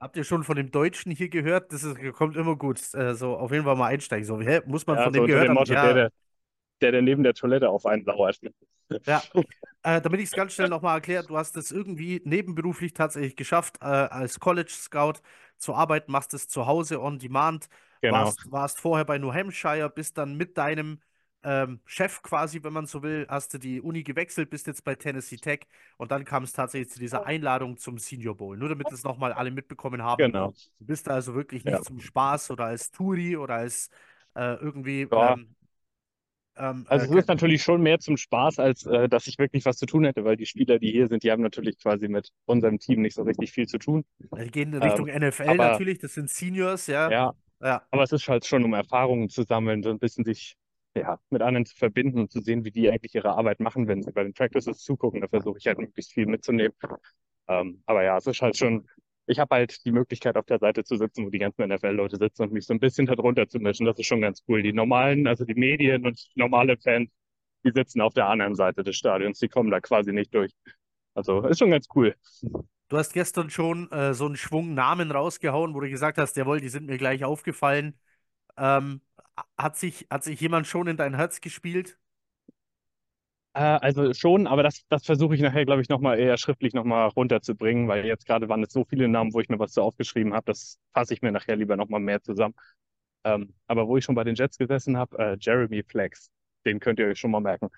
habt 0.00 0.16
ihr 0.16 0.24
schon 0.24 0.44
von 0.44 0.56
dem 0.56 0.70
Deutschen 0.70 1.12
hier 1.12 1.28
gehört? 1.28 1.72
Das 1.72 1.82
ist, 1.84 1.96
kommt 2.14 2.36
immer 2.36 2.56
gut. 2.56 2.80
Äh, 2.94 3.14
so, 3.14 3.36
auf 3.36 3.52
jeden 3.52 3.64
Fall 3.64 3.76
mal 3.76 3.86
einsteigen. 3.88 4.24
So, 4.26 4.40
hä, 4.40 4.60
muss 4.66 4.86
man 4.86 4.98
Ja, 4.98 5.00
von 5.00 5.12
so 5.12 5.22
dem 5.22 5.26
gehört 5.26 5.48
dem 5.48 5.48
haben? 5.48 5.58
Ja, 5.70 5.92
der, 5.92 5.94
der, 5.94 6.10
der, 6.82 6.92
der 6.92 7.02
neben 7.02 7.22
der 7.24 7.34
Toilette 7.34 7.70
auf 7.70 7.86
einen 7.86 8.04
lauert. 8.04 8.40
Ja, 9.06 9.28
äh, 9.82 10.00
damit 10.00 10.20
ich 10.20 10.26
es 10.28 10.34
ganz 10.34 10.54
schnell 10.54 10.68
nochmal 10.68 10.96
erkläre, 10.96 11.24
du 11.24 11.36
hast 11.36 11.56
es 11.56 11.72
irgendwie 11.72 12.22
nebenberuflich 12.24 12.92
tatsächlich 12.94 13.36
geschafft, 13.36 13.78
äh, 13.82 13.84
als 13.86 14.40
College 14.40 14.70
Scout 14.72 15.20
zu 15.58 15.74
arbeiten, 15.74 16.12
machst 16.12 16.34
es 16.34 16.48
zu 16.48 16.66
Hause 16.66 17.00
on 17.02 17.18
demand, 17.18 17.68
Genau. 18.02 18.36
warst, 18.36 18.50
warst 18.50 18.80
vorher 18.80 19.04
bei 19.04 19.18
New 19.18 19.32
Hampshire, 19.32 19.90
bist 19.90 20.18
dann 20.18 20.36
mit 20.36 20.58
deinem 20.58 21.00
ähm, 21.42 21.80
Chef 21.86 22.22
quasi, 22.22 22.62
wenn 22.64 22.72
man 22.72 22.86
so 22.86 23.02
will, 23.02 23.26
hast 23.28 23.54
du 23.54 23.58
die 23.58 23.80
Uni 23.80 24.02
gewechselt, 24.02 24.50
bist 24.50 24.66
jetzt 24.66 24.84
bei 24.84 24.94
Tennessee 24.96 25.36
Tech 25.36 25.60
und 25.96 26.10
dann 26.10 26.24
kam 26.24 26.42
es 26.44 26.52
tatsächlich 26.52 26.90
zu 26.90 26.98
dieser 26.98 27.24
Einladung 27.26 27.76
zum 27.76 27.98
Senior 27.98 28.36
Bowl. 28.36 28.56
Nur 28.56 28.68
damit 28.68 28.90
es 28.92 29.04
nochmal 29.04 29.32
alle 29.32 29.50
mitbekommen 29.50 30.02
haben. 30.02 30.22
Genau. 30.24 30.52
Du 30.78 30.86
bist 30.86 31.06
da 31.06 31.12
also 31.12 31.34
wirklich 31.34 31.64
nicht 31.64 31.74
Ja. 31.74 31.82
zum 31.82 32.00
Spaß 32.00 32.50
oder 32.50 32.64
als 32.66 32.90
Touri 32.90 33.36
oder 33.36 33.54
als 33.56 33.90
äh, 34.34 34.54
irgendwie 34.56 35.02
Ja. 35.10 35.32
ähm, 35.34 35.54
ähm, 36.56 36.86
Also 36.88 37.06
äh, 37.06 37.08
es 37.18 37.22
ist 37.24 37.28
natürlich 37.28 37.62
schon 37.62 37.82
mehr 37.82 37.98
zum 37.98 38.16
Spaß, 38.16 38.58
als 38.58 38.86
äh, 38.86 39.08
dass 39.08 39.26
ich 39.26 39.38
wirklich 39.38 39.64
was 39.64 39.76
zu 39.76 39.86
tun 39.86 40.04
hätte, 40.04 40.24
weil 40.24 40.36
die 40.36 40.46
Spieler, 40.46 40.78
die 40.78 40.90
hier 40.90 41.06
sind, 41.08 41.22
die 41.22 41.30
haben 41.30 41.42
natürlich 41.42 41.78
quasi 41.78 42.08
mit 42.08 42.30
unserem 42.46 42.78
Team 42.78 43.02
nicht 43.02 43.14
so 43.14 43.22
richtig 43.22 43.52
viel 43.52 43.66
zu 43.66 43.78
tun. 43.78 44.04
Die 44.18 44.50
gehen 44.50 44.72
in 44.72 44.82
Richtung 44.82 45.08
NFL 45.08 45.42
Ähm, 45.42 45.60
aber- 45.60 45.72
natürlich, 45.72 45.98
das 45.98 46.14
sind 46.14 46.30
Seniors, 46.30 46.86
ja. 46.86 47.10
Ja, 47.10 47.34
Ja, 47.60 47.82
aber 47.90 48.02
es 48.02 48.12
ist 48.12 48.28
halt 48.28 48.46
schon, 48.46 48.64
um 48.64 48.74
Erfahrungen 48.74 49.28
zu 49.28 49.42
sammeln, 49.42 49.82
so 49.82 49.90
ein 49.90 49.98
bisschen 49.98 50.24
sich 50.24 50.56
ja, 50.96 51.20
mit 51.30 51.42
anderen 51.42 51.66
zu 51.66 51.76
verbinden 51.76 52.18
und 52.20 52.30
zu 52.30 52.40
sehen, 52.40 52.64
wie 52.64 52.70
die 52.70 52.90
eigentlich 52.90 53.14
ihre 53.14 53.36
Arbeit 53.36 53.60
machen, 53.60 53.88
wenn 53.88 54.02
sie 54.02 54.12
bei 54.12 54.22
den 54.22 54.34
Practices 54.34 54.78
zugucken. 54.78 55.20
Da 55.20 55.28
versuche 55.28 55.58
ich 55.58 55.66
halt 55.66 55.78
möglichst 55.78 56.12
viel 56.12 56.26
mitzunehmen. 56.26 56.74
Ähm, 57.48 57.82
aber 57.86 58.02
ja, 58.04 58.16
es 58.18 58.26
ist 58.26 58.42
halt 58.42 58.56
schon, 58.56 58.88
ich 59.26 59.38
habe 59.38 59.54
halt 59.54 59.84
die 59.84 59.92
Möglichkeit, 59.92 60.36
auf 60.36 60.46
der 60.46 60.58
Seite 60.58 60.84
zu 60.84 60.96
sitzen, 60.96 61.26
wo 61.26 61.30
die 61.30 61.38
ganzen 61.38 61.68
NFL-Leute 61.68 62.16
sitzen 62.16 62.42
und 62.42 62.52
mich 62.52 62.66
so 62.66 62.74
ein 62.74 62.80
bisschen 62.80 63.06
darunter 63.06 63.48
zu 63.48 63.58
mischen. 63.58 63.86
Das 63.86 63.98
ist 63.98 64.06
schon 64.06 64.20
ganz 64.20 64.42
cool. 64.48 64.62
Die 64.62 64.72
normalen, 64.72 65.26
also 65.26 65.44
die 65.44 65.54
Medien 65.54 66.06
und 66.06 66.20
normale 66.34 66.76
Fans, 66.76 67.10
die 67.64 67.72
sitzen 67.72 68.00
auf 68.00 68.14
der 68.14 68.28
anderen 68.28 68.54
Seite 68.54 68.82
des 68.84 68.96
Stadions, 68.96 69.38
die 69.38 69.48
kommen 69.48 69.70
da 69.70 69.80
quasi 69.80 70.12
nicht 70.12 70.34
durch. 70.34 70.52
Also 71.14 71.42
ist 71.46 71.58
schon 71.58 71.70
ganz 71.70 71.88
cool. 71.94 72.14
Du 72.88 72.96
hast 72.98 73.12
gestern 73.14 73.50
schon 73.50 73.90
äh, 73.90 74.14
so 74.14 74.26
einen 74.26 74.36
Schwung 74.36 74.74
Namen 74.74 75.10
rausgehauen, 75.10 75.74
wo 75.74 75.80
du 75.80 75.88
gesagt 75.90 76.18
hast, 76.18 76.36
jawohl, 76.36 76.60
die 76.60 76.68
sind 76.68 76.86
mir 76.86 76.98
gleich 76.98 77.24
aufgefallen. 77.24 77.98
Ähm, 78.56 79.00
hat 79.58 79.76
sich, 79.76 80.06
hat 80.10 80.24
sich 80.24 80.40
jemand 80.40 80.66
schon 80.66 80.86
in 80.86 80.96
dein 80.96 81.14
Herz 81.14 81.40
gespielt? 81.40 81.98
Äh, 83.54 83.60
also 83.60 84.12
schon, 84.12 84.46
aber 84.46 84.62
das, 84.62 84.84
das 84.88 85.04
versuche 85.06 85.34
ich 85.34 85.40
nachher, 85.40 85.64
glaube 85.64 85.80
ich, 85.80 85.88
nochmal 85.88 86.18
eher 86.18 86.36
schriftlich 86.36 86.74
nochmal 86.74 87.08
runterzubringen, 87.08 87.88
weil 87.88 88.04
jetzt 88.04 88.26
gerade 88.26 88.48
waren 88.48 88.62
es 88.62 88.72
so 88.72 88.84
viele 88.84 89.08
Namen, 89.08 89.32
wo 89.32 89.40
ich 89.40 89.48
mir 89.48 89.58
was 89.58 89.72
so 89.72 89.82
aufgeschrieben 89.82 90.34
habe, 90.34 90.44
das 90.46 90.78
fasse 90.92 91.14
ich 91.14 91.22
mir 91.22 91.32
nachher 91.32 91.56
lieber 91.56 91.76
nochmal 91.76 92.00
mehr 92.00 92.22
zusammen. 92.22 92.54
Ähm, 93.24 93.54
aber 93.66 93.88
wo 93.88 93.96
ich 93.96 94.04
schon 94.04 94.14
bei 94.14 94.24
den 94.24 94.34
Jets 94.34 94.58
gesessen 94.58 94.98
habe, 94.98 95.18
äh, 95.18 95.36
Jeremy 95.40 95.82
Flex, 95.82 96.30
den 96.66 96.80
könnt 96.80 96.98
ihr 96.98 97.06
euch 97.06 97.18
schon 97.18 97.30
mal 97.30 97.40
merken. 97.40 97.70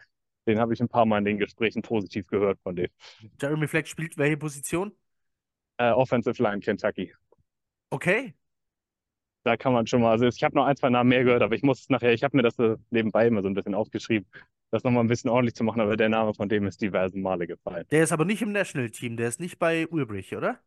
Den 0.48 0.58
habe 0.58 0.74
ich 0.74 0.80
ein 0.80 0.88
paar 0.88 1.06
Mal 1.06 1.18
in 1.18 1.24
den 1.24 1.38
Gesprächen 1.38 1.82
positiv 1.82 2.26
gehört 2.26 2.58
von 2.62 2.74
dem. 2.74 2.88
Jeremy 3.40 3.68
Fleck 3.68 3.86
spielt 3.86 4.18
welche 4.18 4.36
Position? 4.36 4.92
Äh, 5.76 5.90
Offensive 5.90 6.42
Line 6.42 6.60
Kentucky. 6.60 7.14
Okay. 7.90 8.34
Da 9.48 9.56
kann 9.56 9.72
man 9.72 9.86
schon 9.86 10.02
mal, 10.02 10.10
also 10.12 10.26
ich 10.26 10.42
habe 10.44 10.54
noch 10.56 10.66
ein, 10.66 10.76
zwei 10.76 10.90
Namen 10.90 11.08
mehr 11.10 11.24
gehört, 11.24 11.42
aber 11.42 11.54
ich 11.54 11.62
muss 11.62 11.80
es 11.80 11.88
nachher, 11.88 12.12
ich 12.12 12.22
habe 12.24 12.36
mir 12.36 12.42
das 12.42 12.56
nebenbei 12.90 13.26
immer 13.26 13.42
so 13.42 13.48
ein 13.48 13.54
bisschen 13.54 13.74
aufgeschrieben, 13.74 14.28
das 14.70 14.84
nochmal 14.84 15.04
ein 15.04 15.08
bisschen 15.08 15.30
ordentlich 15.30 15.54
zu 15.54 15.64
machen, 15.64 15.80
aber 15.80 15.96
der 15.96 16.08
Name 16.10 16.34
von 16.34 16.48
dem 16.48 16.66
ist 16.66 16.80
diversen 16.82 17.22
Male 17.22 17.46
gefallen. 17.46 17.86
Der 17.90 18.02
ist 18.04 18.12
aber 18.12 18.24
nicht 18.24 18.40
im 18.42 18.52
National 18.52 18.88
Team, 18.90 19.16
der 19.18 19.28
ist 19.28 19.40
nicht 19.40 19.58
bei 19.58 19.86
Ulbrich, 19.88 20.34
oder? 20.36 20.58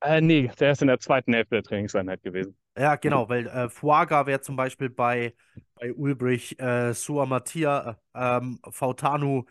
Äh, 0.00 0.20
nee, 0.20 0.50
der 0.60 0.72
ist 0.72 0.82
in 0.82 0.88
der 0.88 0.98
zweiten 1.00 1.32
Hälfte 1.34 1.56
der 1.56 1.62
Trainingseinheit 1.62 2.22
gewesen. 2.22 2.56
Ja, 2.76 2.94
genau, 2.96 3.28
weil 3.28 3.46
äh, 3.48 3.68
Fuaga 3.68 4.26
wäre 4.26 4.40
zum 4.40 4.54
Beispiel 4.54 4.88
bei, 4.88 5.34
bei 5.74 5.92
Ulbrich, 5.92 6.58
äh, 6.60 6.94
Sua 6.94 7.26
Mattia, 7.26 8.00
ähm, 8.14 8.60
Fautanu, 8.70 9.44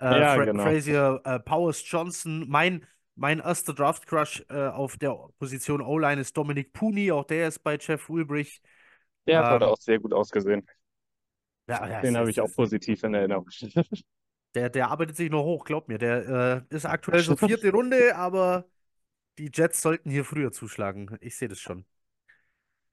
äh, 0.00 0.22
Ja, 0.22 0.26
Fra 0.26 0.44
genau. 0.44 0.74
Frazier, 0.74 1.20
äh, 1.24 1.40
Powers 1.40 1.82
Johnson. 1.90 2.46
Mein, 2.48 2.86
mein 3.16 3.40
erster 3.40 3.74
Draft-Crush 3.74 4.44
äh, 4.50 4.68
auf 4.68 4.96
der 4.98 5.16
Position 5.38 5.80
O-Line 5.80 6.20
ist 6.20 6.36
Dominic 6.36 6.72
Puni, 6.72 7.10
auch 7.12 7.24
der 7.24 7.48
ist 7.48 7.60
bei 7.60 7.78
Jeff 7.80 8.08
Ulbrich. 8.10 8.62
Der 9.26 9.44
hat 9.50 9.62
Ähm, 9.62 9.62
auch 9.62 9.76
sehr 9.78 9.98
gut 9.98 10.12
ausgesehen. 10.12 10.66
Ja, 11.68 11.86
ja, 11.88 12.00
Den 12.00 12.16
habe 12.16 12.30
ich 12.30 12.40
auch 12.40 12.52
positiv 12.54 13.02
in 13.02 13.14
Erinnerung. 13.14 13.48
Der, 14.54 14.70
der 14.70 14.88
arbeitet 14.90 15.16
sich 15.16 15.30
noch 15.30 15.44
hoch, 15.44 15.64
glaub 15.64 15.88
mir. 15.88 15.98
Der 15.98 16.64
äh, 16.70 16.74
ist 16.74 16.86
aktuell 16.86 17.22
so 17.22 17.36
vierte 17.36 17.70
Runde, 17.70 18.16
aber 18.16 18.66
die 19.38 19.50
Jets 19.54 19.82
sollten 19.82 20.10
hier 20.10 20.24
früher 20.24 20.52
zuschlagen. 20.52 21.16
Ich 21.20 21.36
sehe 21.38 21.48
das 21.48 21.60
schon. 21.60 21.86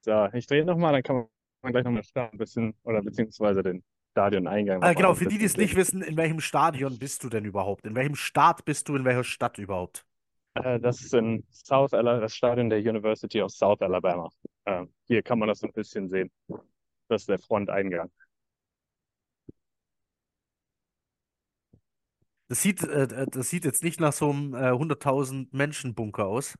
So, 0.01 0.27
ich 0.33 0.45
drehe 0.47 0.65
nochmal, 0.65 0.93
dann 0.93 1.03
kann 1.03 1.27
man 1.61 1.71
gleich 1.71 1.83
nochmal 1.85 2.03
starten, 2.03 2.35
ein 2.35 2.37
bisschen, 2.37 2.73
oder 2.83 3.01
beziehungsweise 3.01 3.63
den 3.63 3.83
Stadioneingang. 4.11 4.79
Mal 4.81 4.93
genau, 4.95 5.15
für 5.15 5.25
die, 5.25 5.37
die 5.39 5.45
es 5.45 5.57
nicht 5.57 5.75
wissen, 5.75 6.01
in 6.03 6.15
welchem 6.17 6.39
Stadion 6.39 6.99
bist 6.99 7.23
du 7.23 7.29
denn 7.29 7.45
überhaupt? 7.45 7.85
In 7.87 7.95
welchem 7.95 8.15
Staat 8.15 8.65
bist 8.65 8.87
du, 8.89 8.95
in 8.95 9.05
welcher 9.05 9.23
Stadt 9.23 9.57
überhaupt? 9.57 10.05
Äh, 10.55 10.79
das 10.79 11.01
ist 11.01 11.13
in 11.13 11.43
South 11.51 11.93
Alabama, 11.93 12.21
das 12.21 12.35
Stadion 12.35 12.69
der 12.69 12.79
University 12.79 13.41
of 13.41 13.51
South 13.51 13.81
Alabama. 13.81 14.29
Äh, 14.65 14.85
hier 15.07 15.23
kann 15.23 15.39
man 15.39 15.47
das 15.49 15.59
so 15.59 15.67
ein 15.67 15.73
bisschen 15.73 16.07
sehen. 16.09 16.31
Das 17.09 17.23
ist 17.23 17.29
der 17.29 17.39
Fronteingang. 17.39 18.11
Das 22.47 22.61
sieht, 22.61 22.83
äh, 22.83 23.03
äh, 23.03 23.27
das 23.29 23.49
sieht 23.49 23.65
jetzt 23.65 23.83
nicht 23.83 23.99
nach 23.99 24.13
so 24.13 24.29
einem 24.29 24.53
äh, 24.53 24.71
100.000 24.73 25.53
Menschen 25.53 25.95
Bunker 25.95 26.27
aus. 26.27 26.55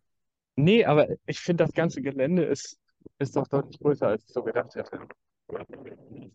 Nee, 0.56 0.86
aber 0.86 1.08
ich 1.26 1.40
finde, 1.40 1.64
das 1.66 1.74
ganze 1.74 2.02
Gelände 2.02 2.44
ist, 2.44 2.80
ist 3.20 3.36
doch 3.36 3.48
deutlich 3.48 3.80
größer, 3.80 4.08
als 4.08 4.24
ich 4.26 4.34
so 4.34 4.44
gedacht 4.44 4.76
hätte. 4.76 5.08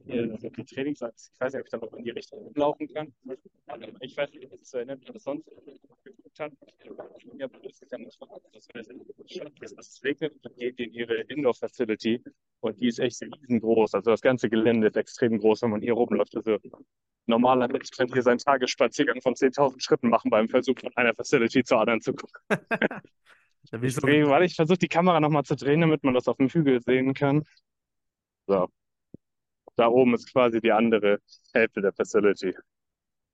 Sind 0.06 0.56
die 0.56 0.64
Trainingsanlagen. 0.64 1.18
Ich 1.34 1.40
weiß 1.40 1.52
nicht, 1.52 1.60
ob 1.60 1.66
ich 1.66 1.70
da 1.70 1.78
noch 1.78 1.92
in 1.94 2.04
die 2.04 2.10
Richtung 2.10 2.52
laufen 2.54 2.88
kann. 2.88 3.12
Ich 4.00 4.16
weiß 4.16 4.30
nicht, 4.32 4.52
ob 4.52 4.60
es 4.60 4.70
so 4.70 4.78
erinnert, 4.78 5.00
wie 5.00 5.12
das 5.12 5.22
sonst 5.22 5.48
Stadt, 6.38 6.52
ja, 7.36 7.48
das 7.48 7.82
ist 7.82 7.90
ja 7.90 7.98
das 7.98 8.14
Stadt 9.26 9.52
ist, 9.60 9.78
es 9.78 10.04
regnet 10.04 10.32
und 10.44 10.56
geht 10.56 10.78
in 10.78 10.92
ihre 10.92 11.22
Indoor-Facility 11.22 12.22
und 12.60 12.80
die 12.80 12.86
ist 12.86 13.00
echt 13.00 13.20
riesengroß. 13.22 13.94
Also 13.94 14.12
das 14.12 14.20
ganze 14.20 14.48
Gelände 14.48 14.86
ist 14.86 14.96
extrem 14.96 15.38
groß, 15.38 15.62
wenn 15.62 15.70
man 15.70 15.80
hier 15.80 15.94
rumläuft. 15.94 16.36
Also 16.36 16.58
normaler 17.26 17.66
Mensch 17.66 17.90
könnte 17.90 18.14
hier 18.14 18.22
seinen 18.22 18.38
Tagesspaziergang 18.38 19.20
von 19.20 19.34
10.000 19.34 19.82
Schritten 19.82 20.10
machen 20.10 20.30
beim 20.30 20.48
Versuch 20.48 20.78
von 20.78 20.92
einer 20.94 21.12
Facility 21.12 21.64
zur 21.64 21.80
anderen 21.80 22.00
zu 22.00 22.12
gucken. 22.12 22.40
Ich 23.82 23.94
so, 23.96 24.00
drehe, 24.00 24.26
weil 24.28 24.44
ich 24.44 24.54
versuche 24.54 24.78
die 24.78 24.88
Kamera 24.88 25.18
nochmal 25.18 25.42
zu 25.42 25.56
drehen, 25.56 25.80
damit 25.80 26.04
man 26.04 26.14
das 26.14 26.28
auf 26.28 26.36
dem 26.36 26.48
Hügel 26.48 26.80
sehen 26.80 27.14
kann. 27.14 27.44
So, 28.46 28.68
da 29.78 29.88
oben 29.88 30.14
ist 30.14 30.32
quasi 30.32 30.60
die 30.60 30.72
andere 30.72 31.20
Hälfte 31.52 31.80
der 31.80 31.92
Facility. 31.92 32.54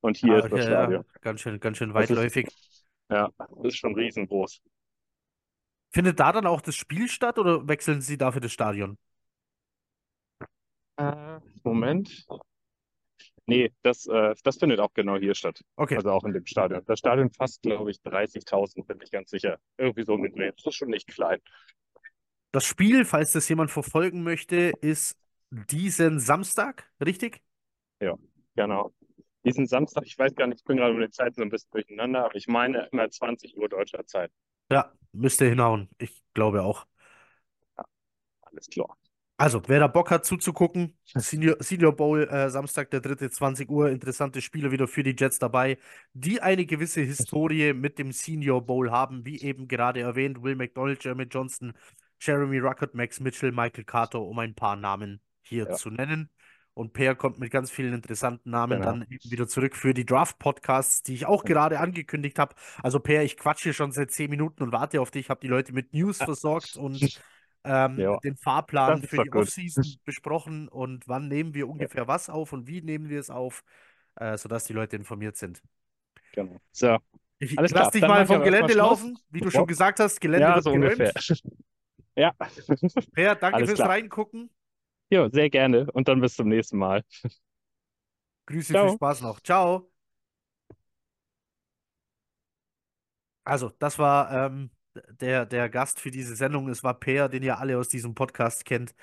Und 0.01 0.17
hier 0.19 0.35
ah, 0.35 0.39
ist 0.39 0.53
das 0.53 0.61
okay, 0.61 0.71
ja, 0.71 0.83
Stadion. 0.83 1.05
ganz 1.23 1.41
schön, 1.41 1.59
ganz 1.59 1.79
schön 1.79 1.93
Das 1.95 2.11
ist, 2.11 2.17
weitläufig. 2.17 2.49
ja, 3.11 3.31
das 3.39 3.49
ist 3.65 3.79
schon 3.79 3.95
riesengroß. 3.95 4.61
Findet 5.91 6.21
da 6.21 6.33
dann 6.33 6.47
auch 6.47 6.61
das 6.61 6.75
Spiel 6.75 7.09
statt 7.09 7.39
oder 7.39 7.67
wechseln 7.67 8.01
Sie 8.03 8.19
dafür 8.19 8.41
das 8.41 8.53
Stadion? 8.53 8.99
Äh, 10.97 11.41
Moment. 11.63 12.27
Nee, 13.47 13.73
das, 13.83 14.07
äh, 14.07 14.35
das 14.43 14.57
findet 14.57 14.81
auch 14.81 14.93
genau 14.95 15.17
hier 15.17 15.35
statt. 15.35 15.61
Okay. 15.77 15.97
Also 15.97 16.11
auch 16.11 16.25
in 16.25 16.33
dem 16.33 16.47
Stadion. 16.47 16.83
Das 16.87 16.99
Stadion 16.99 17.31
fasst, 17.31 17.63
glaube 17.63 17.91
ich, 17.91 17.99
30.000, 18.03 18.87
bin 18.87 18.99
ich 19.03 19.11
ganz 19.11 19.31
sicher. 19.31 19.59
Irgendwie 19.77 20.05
so 20.05 20.17
gedreht. 20.17 20.55
Das 20.57 20.67
ist 20.67 20.77
schon 20.77 20.89
nicht 20.89 21.07
klein. 21.07 21.39
Das 22.53 22.65
Spiel, 22.65 23.05
falls 23.05 23.33
das 23.33 23.49
jemand 23.49 23.71
verfolgen 23.71 24.23
möchte, 24.23 24.73
ist 24.81 25.17
diesen 25.55 26.21
Samstag, 26.21 26.91
richtig? 27.05 27.43
Ja, 28.01 28.15
genau. 28.57 28.93
Diesen 29.45 29.67
Samstag, 29.67 30.05
ich 30.07 30.19
weiß 30.19 30.35
gar 30.35 30.47
nicht, 30.47 30.61
ich 30.61 30.65
bin 30.65 30.79
gerade 30.79 30.95
mit 30.95 31.03
den 31.03 31.13
Zeiten 31.13 31.35
so 31.37 31.43
ein 31.43 31.51
bisschen 31.51 31.71
durcheinander, 31.71 32.25
aber 32.25 32.35
ich 32.35 32.49
meine 32.49 32.89
immer 32.93 33.11
20 33.11 33.57
Uhr 33.57 33.69
deutscher 33.69 34.05
Zeit. 34.07 34.33
Ja, 34.71 34.93
müsste 35.13 35.45
hinhauen. 35.47 35.89
Ich 35.99 36.23
glaube 36.33 36.63
auch. 36.63 36.87
Alles 38.41 38.69
klar. 38.69 38.97
Also, 39.37 39.61
wer 39.67 39.81
da 39.81 39.89
Bock 39.89 40.13
hat 40.13 40.25
zuzugucken, 40.25 40.97
Senior, 41.05 41.57
Senior 41.59 41.95
Bowl, 41.95 42.23
äh, 42.29 42.49
Samstag, 42.51 42.91
der 42.91 43.01
dritte, 43.01 43.29
20 43.29 43.69
Uhr, 43.69 43.91
interessante 43.91 44.41
Spiele 44.41 44.71
wieder 44.71 44.87
für 44.87 45.03
die 45.03 45.17
Jets 45.19 45.41
dabei, 45.41 45.77
die 46.13 46.41
eine 46.41 46.65
gewisse 46.67 47.01
Historie 47.01 47.73
mit 47.73 47.99
dem 47.99 48.13
Senior 48.13 48.65
Bowl 48.65 48.93
haben, 48.93 49.27
wie 49.27 49.41
eben 49.43 49.67
gerade 49.67 50.01
erwähnt, 50.01 50.43
Will 50.43 50.55
McDonald, 50.55 51.03
Jeremy 51.03 51.25
Johnson, 51.25 51.75
Jeremy 52.21 52.59
Ruckert, 52.59 52.95
Max 52.95 53.19
Mitchell, 53.19 53.51
Michael 53.51 53.85
Carter, 53.85 54.21
um 54.21 54.39
ein 54.39 54.55
paar 54.55 54.77
Namen 54.77 55.21
hier 55.45 55.71
Ja, 55.71 55.71
zu 55.71 55.91
nennen. 55.91 56.31
Und 56.75 56.93
Per 56.93 57.15
kommt 57.15 57.39
mit 57.39 57.53
ganz 57.53 57.71
vielen 57.71 57.95
interessanten 57.95 58.51
Namen 58.51 58.81
genau. 58.81 58.83
dann 58.83 59.03
eben 59.09 59.31
wieder 59.31 59.47
zurück 59.47 59.77
für 59.77 59.95
die 59.95 60.05
Draft-Podcasts, 60.05 61.03
die 61.05 61.15
ich 61.15 61.27
auch 61.27 61.45
gerade 61.45 61.79
angekündigt 61.81 62.39
habe. 62.41 62.57
Also 62.83 62.99
Per, 63.01 63.23
ich 63.23 63.37
quatsche 63.37 63.73
schon 63.73 63.93
seit 63.93 64.11
10 64.11 64.29
Minuten 64.31 64.63
und 64.65 64.73
warte 64.73 65.01
auf 65.01 65.11
dich, 65.13 65.31
habe 65.31 65.41
die 65.41 65.49
Leute 65.49 65.73
mit 65.73 65.93
News 65.95 66.21
versorgt 66.23 66.77
und 66.77 67.13
ähm, 67.65 68.07
Ja, 68.07 68.19
den 68.25 68.37
Fahrplan 68.37 69.03
für 69.05 69.19
die. 69.21 69.31
Offseason 69.33 69.99
besprochen 70.05 70.69
und 70.69 71.07
wann 71.09 71.29
nehmen 71.29 71.55
wir 71.55 71.69
Ja, 71.79 71.89
ungefähr 71.89 72.09
was 72.09 72.29
auf 72.29 72.53
und 72.53 72.67
wie 72.67 72.83
nehmen 72.83 73.09
wir 73.09 73.21
es 73.21 73.31
auf, 73.31 73.63
äh, 74.17 74.37
sodass 74.39 74.65
die 74.65 74.73
Leute 74.73 74.97
informiert 74.97 75.37
sind. 75.37 75.63
genau. 76.33 76.61
So, 76.73 76.99
Ich 77.39 77.57
alles 77.57 77.73
lass 77.73 77.91
klar. 77.91 77.91
dich 77.91 78.03
Dann 78.03 78.07
mal 78.07 78.27
vom 78.27 78.43
Gelände 78.43 78.75
laufen. 78.75 79.19
Wie 79.31 79.41
du 79.41 79.51
schon 79.51 79.67
gesagt 79.67 80.01
hast, 80.01 80.21
Gelände 80.21 80.47
Ja, 80.49 80.55
wird 80.55 80.67
so 80.67 80.73
ungefähr. 80.73 81.13
geräumt. 81.13 81.13
Ja, 82.17 82.33
Per, 83.15 83.35
danke 83.37 83.65
alles 83.65 83.65
fürs 83.65 83.85
klar. 83.85 83.89
Reingucken. 83.89 84.51
Jo, 85.15 85.29
sehr 85.31 85.49
gerne. 85.49 85.91
Und 85.93 86.09
dann 86.09 86.21
bis 86.21 86.35
zum 86.35 86.49
nächsten 86.49 86.77
Mal. 86.77 87.05
Grüße, 88.47 88.67
viel 88.67 88.75
Ciao. 88.75 88.95
Spaß 88.97 89.21
noch. 89.21 89.41
Ciao. 89.41 89.93
Also, 93.45 93.71
das 93.79 93.99
war 93.99 94.33
ähm, 94.33 94.71
der, 95.21 95.47
der 95.47 95.69
Gast 95.69 96.01
für 96.01 96.11
diese 96.11 96.35
Sendung. 96.35 96.69
Es 96.69 96.83
war 96.83 96.99
Per, 96.99 97.29
den 97.29 97.45
ihr 97.45 97.59
alle 97.59 97.79
aus 97.79 97.89
diesem 97.89 98.15
Podcast 98.17 98.65
kennt, 98.65 98.95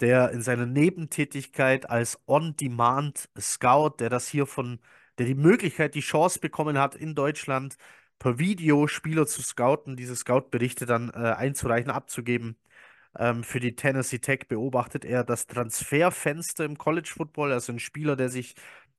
der 0.00 0.30
in 0.30 0.42
seiner 0.42 0.66
Nebentätigkeit 0.66 1.90
als 1.90 2.20
On-Demand-Scout, 2.28 3.96
der 3.98 4.10
das 4.10 4.28
hier 4.28 4.46
von, 4.46 4.80
der 5.18 5.26
die 5.26 5.34
Möglichkeit, 5.34 5.94
die 5.96 6.00
Chance 6.00 6.38
bekommen 6.40 6.78
hat, 6.78 6.94
in 6.94 7.16
Deutschland 7.16 7.78
per 8.20 8.38
Video 8.38 8.86
Spieler 8.86 9.26
zu 9.26 9.42
scouten, 9.42 9.96
diese 9.96 10.14
Scout-Berichte 10.16 10.86
dann 10.86 11.10
äh, 11.10 11.34
einzureichen, 11.36 11.90
abzugeben. 11.90 12.58
Ähm, 13.16 13.44
für 13.44 13.60
die 13.60 13.74
Tennessee 13.74 14.18
Tech 14.18 14.48
beobachtet 14.48 15.04
er 15.04 15.24
das 15.24 15.46
Transferfenster 15.46 16.64
im 16.64 16.78
College 16.78 17.10
Football. 17.14 17.52
Also 17.52 17.72
ein 17.72 17.78
Spieler, 17.78 18.16
der 18.16 18.28
sich 18.28 18.54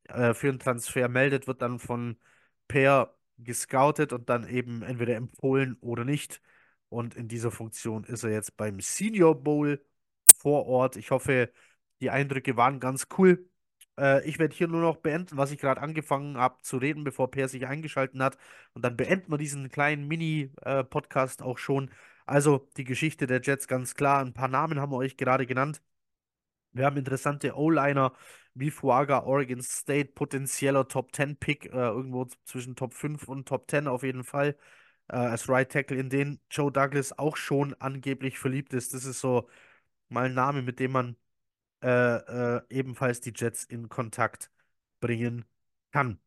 äh, 0.08 0.34
für 0.34 0.50
einen 0.50 0.60
Transfer 0.60 1.08
meldet, 1.10 1.48
wird 1.48 1.62
dann 1.62 1.80
von 1.80 2.18
Per 2.68 3.16
gescoutet 3.38 4.14
und 4.14 4.30
dann 4.30 4.48
eben 4.48 4.82
entweder 4.84 5.16
empfohlen 5.16 5.78
oder 5.82 6.06
nicht. 6.06 6.42
Und 6.90 7.16
in 7.16 7.28
dieser 7.28 7.52
Funktion 7.52 8.04
ist 8.04 8.24
er 8.24 8.32
jetzt 8.32 8.58
beim 8.58 8.80
Senior 8.80 9.36
Bowl 9.42 9.84
vor 10.38 10.66
Ort. 10.68 10.96
Ich 10.98 11.12
hoffe, 11.12 11.52
die 12.02 12.10
Eindrücke 12.10 12.58
waren 12.58 12.80
ganz 12.80 13.08
cool. 13.18 13.50
Äh, 14.00 14.28
ich 14.28 14.40
werde 14.40 14.56
hier 14.56 14.68
nur 14.68 14.82
noch 14.82 14.98
beenden, 14.98 15.38
was 15.38 15.52
ich 15.52 15.60
gerade 15.60 15.82
angefangen 15.82 16.38
habe 16.38 16.62
zu 16.64 16.78
reden, 16.78 17.04
bevor 17.04 17.32
Per 17.32 17.48
sich 17.48 17.68
eingeschaltet 17.68 18.20
hat. 18.22 18.38
Und 18.74 18.84
dann 18.84 18.98
beenden 18.98 19.32
wir 19.32 19.38
diesen 19.38 19.70
kleinen 19.70 20.08
Mini-Podcast 20.08 21.42
auch 21.42 21.58
schon. 21.58 21.92
Also 22.30 22.70
die 22.78 22.84
Geschichte 22.84 23.26
der 23.28 23.42
Jets 23.42 23.68
ganz 23.68 23.96
klar. 23.96 24.20
Ein 24.22 24.34
paar 24.34 24.48
Namen 24.48 24.80
haben 24.80 24.92
wir 24.92 24.98
euch 24.98 25.18
gerade 25.18 25.48
genannt. 25.48 25.82
Wir 26.74 26.86
haben 26.86 26.98
interessante 26.98 27.56
O-Liner 27.58 28.14
wie 28.54 28.72
Fuaga, 28.72 29.24
Oregon 29.24 29.62
State, 29.64 30.12
potenzieller 30.14 30.88
Top 30.88 31.16
10 31.16 31.38
Pick, 31.38 31.66
äh, 31.68 31.70
irgendwo 31.70 32.26
zwischen 32.46 32.76
Top 32.76 32.94
5 32.94 33.28
und 33.28 33.48
Top 33.48 33.70
10 33.72 33.88
auf 33.88 34.04
jeden 34.04 34.24
Fall. 34.24 34.58
Äh, 35.10 35.16
als 35.18 35.50
Right 35.50 35.72
Tackle, 35.72 35.98
in 35.98 36.10
den 36.10 36.40
Joe 36.52 36.72
Douglas 36.72 37.18
auch 37.18 37.38
schon 37.38 37.74
angeblich 37.76 38.40
verliebt 38.40 38.74
ist. 38.74 38.94
Das 38.94 39.06
ist 39.06 39.22
so 39.22 39.50
mal 40.10 40.26
ein 40.28 40.36
Name, 40.36 40.62
mit 40.64 40.80
dem 40.80 40.92
man 40.94 41.18
äh, 41.84 41.90
äh, 42.58 42.62
ebenfalls 42.70 43.22
die 43.22 43.34
Jets 43.36 43.66
in 43.66 43.90
Kontakt 43.90 44.52
bringen 45.02 45.46
kann. 45.92 46.20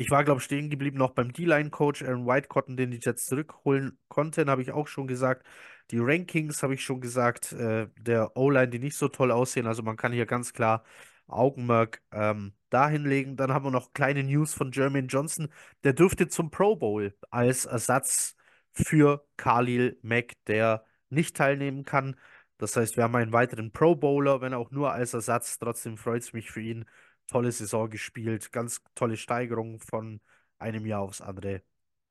Ich 0.00 0.10
war, 0.10 0.24
glaube 0.24 0.38
ich, 0.38 0.44
stehen 0.44 0.70
geblieben 0.70 0.96
noch 0.96 1.10
beim 1.10 1.30
D-Line-Coach 1.30 2.02
Aaron 2.04 2.26
Whitecotton, 2.26 2.74
den 2.78 2.90
die 2.90 3.00
Jets 3.02 3.26
zurückholen 3.26 3.98
konnten, 4.08 4.48
habe 4.48 4.62
ich 4.62 4.72
auch 4.72 4.86
schon 4.88 5.06
gesagt. 5.06 5.46
Die 5.90 5.98
Rankings 5.98 6.62
habe 6.62 6.72
ich 6.72 6.82
schon 6.82 7.02
gesagt. 7.02 7.52
Äh, 7.52 7.88
der 7.98 8.34
O-Line, 8.34 8.68
die 8.68 8.78
nicht 8.78 8.96
so 8.96 9.08
toll 9.08 9.30
aussehen. 9.30 9.66
Also 9.66 9.82
man 9.82 9.98
kann 9.98 10.12
hier 10.12 10.24
ganz 10.24 10.54
klar 10.54 10.84
Augenmerk 11.26 12.00
ähm, 12.12 12.54
dahin 12.70 13.04
legen. 13.04 13.36
Dann 13.36 13.52
haben 13.52 13.66
wir 13.66 13.70
noch 13.70 13.92
kleine 13.92 14.24
News 14.24 14.54
von 14.54 14.72
Jermaine 14.72 15.06
Johnson. 15.06 15.48
Der 15.84 15.92
dürfte 15.92 16.28
zum 16.28 16.50
Pro 16.50 16.76
Bowl 16.76 17.14
als 17.30 17.66
Ersatz 17.66 18.36
für 18.72 19.26
Khalil 19.36 19.98
Mack, 20.02 20.32
der 20.46 20.82
nicht 21.10 21.36
teilnehmen 21.36 21.84
kann. 21.84 22.16
Das 22.56 22.74
heißt, 22.74 22.96
wir 22.96 23.04
haben 23.04 23.16
einen 23.16 23.34
weiteren 23.34 23.70
Pro 23.70 23.96
Bowler, 23.96 24.40
wenn 24.40 24.54
auch 24.54 24.70
nur 24.70 24.92
als 24.92 25.12
Ersatz. 25.12 25.58
Trotzdem 25.58 25.98
freut 25.98 26.22
es 26.22 26.32
mich 26.32 26.50
für 26.50 26.62
ihn 26.62 26.86
tolle 27.30 27.52
Saison 27.52 27.90
gespielt, 27.90 28.52
ganz 28.52 28.82
tolle 28.94 29.16
Steigerung 29.16 29.80
von 29.80 30.20
einem 30.58 30.86
Jahr 30.86 31.02
aufs 31.02 31.20
andere. 31.20 31.62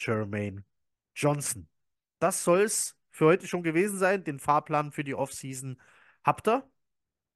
Jermaine 0.02 0.64
Johnson. 1.16 1.68
Das 2.20 2.44
soll 2.44 2.62
es 2.62 2.98
für 3.12 3.26
heute 3.28 3.48
schon 3.48 3.64
gewesen 3.64 3.98
sein. 4.00 4.24
Den 4.24 4.40
Fahrplan 4.40 4.92
für 4.92 5.04
die 5.04 5.16
Offseason 5.16 5.80
habt 6.24 6.48
ihr. 6.48 6.70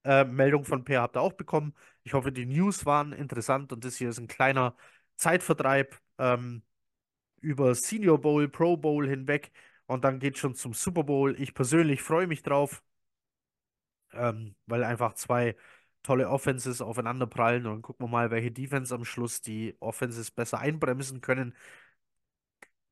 Äh, 0.04 0.24
Meldung 0.24 0.64
von 0.64 0.84
Per 0.84 1.02
habt 1.02 1.16
ihr 1.16 1.22
auch 1.22 1.32
bekommen. 1.34 1.74
Ich 2.04 2.14
hoffe, 2.14 2.32
die 2.32 2.46
News 2.46 2.86
waren 2.86 3.12
interessant 3.12 3.72
und 3.72 3.84
das 3.84 3.96
hier 3.96 4.10
ist 4.10 4.18
ein 4.18 4.28
kleiner 4.28 4.76
Zeitvertreib 5.16 5.98
ähm, 6.18 6.62
über 7.40 7.74
Senior 7.74 8.20
Bowl, 8.20 8.48
Pro 8.48 8.76
Bowl 8.76 9.08
hinweg 9.08 9.52
und 9.86 10.04
dann 10.04 10.18
geht 10.20 10.38
schon 10.38 10.54
zum 10.54 10.74
Super 10.74 11.04
Bowl. 11.04 11.40
Ich 11.40 11.54
persönlich 11.54 12.02
freue 12.02 12.26
mich 12.26 12.42
drauf 12.42 12.82
ähm, 14.14 14.54
weil 14.66 14.84
einfach 14.84 15.14
zwei 15.14 15.56
tolle 16.04 16.28
Offenses 16.30 16.80
aufeinander 16.82 17.26
prallen 17.26 17.66
und 17.66 17.82
gucken 17.82 18.06
wir 18.06 18.10
mal, 18.10 18.30
welche 18.30 18.52
Defense 18.52 18.94
am 18.94 19.04
Schluss 19.04 19.40
die 19.42 19.76
Offenses 19.80 20.30
besser 20.30 20.60
einbremsen 20.60 21.20
können. 21.20 21.54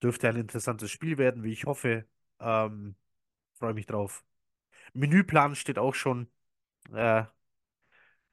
Dürfte 0.03 0.29
ein 0.29 0.37
interessantes 0.37 0.90
Spiel 0.90 1.18
werden, 1.18 1.44
wie 1.44 1.53
ich 1.53 1.64
hoffe. 1.66 2.07
Ähm, 2.40 2.96
freue 3.55 3.75
mich 3.75 3.87
drauf. 3.87 4.25
Menüplan 4.94 5.55
steht 5.57 5.79
auch 5.79 5.94
schon 5.94 6.29
äh, 6.92 7.25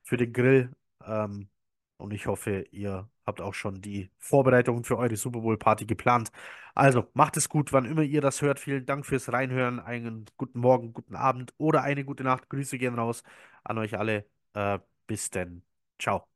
für 0.04 0.18
den 0.18 0.34
Grill. 0.34 0.76
Ähm, 1.06 1.50
und 1.98 2.14
ich 2.14 2.28
hoffe, 2.28 2.66
ihr 2.72 3.10
habt 3.26 3.42
auch 3.42 3.54
schon 3.54 3.82
die 3.82 4.12
Vorbereitungen 4.20 4.84
für 4.84 4.98
eure 4.98 5.18
Super 5.18 5.42
Bowl 5.42 5.58
Party 5.58 5.86
geplant. 5.86 6.32
Also 6.76 7.08
macht 7.14 7.38
es 7.38 7.50
gut, 7.50 7.74
wann 7.74 7.86
immer 7.86 8.04
ihr 8.04 8.22
das 8.22 8.42
hört. 8.42 8.60
Vielen 8.60 8.86
Dank 8.86 9.06
fürs 9.06 9.32
Reinhören. 9.32 9.80
Einen 9.80 10.26
guten 10.38 10.60
Morgen, 10.60 10.94
guten 10.94 11.16
Abend 11.16 11.54
oder 11.58 11.84
eine 11.84 12.06
gute 12.06 12.24
Nacht. 12.24 12.50
Grüße 12.50 12.78
gehen 12.78 12.96
raus 12.96 13.24
an 13.64 13.78
euch 13.78 13.98
alle. 13.98 14.26
Äh, 14.60 14.80
bis 15.08 15.30
denn. 15.32 15.64
Ciao. 16.00 16.28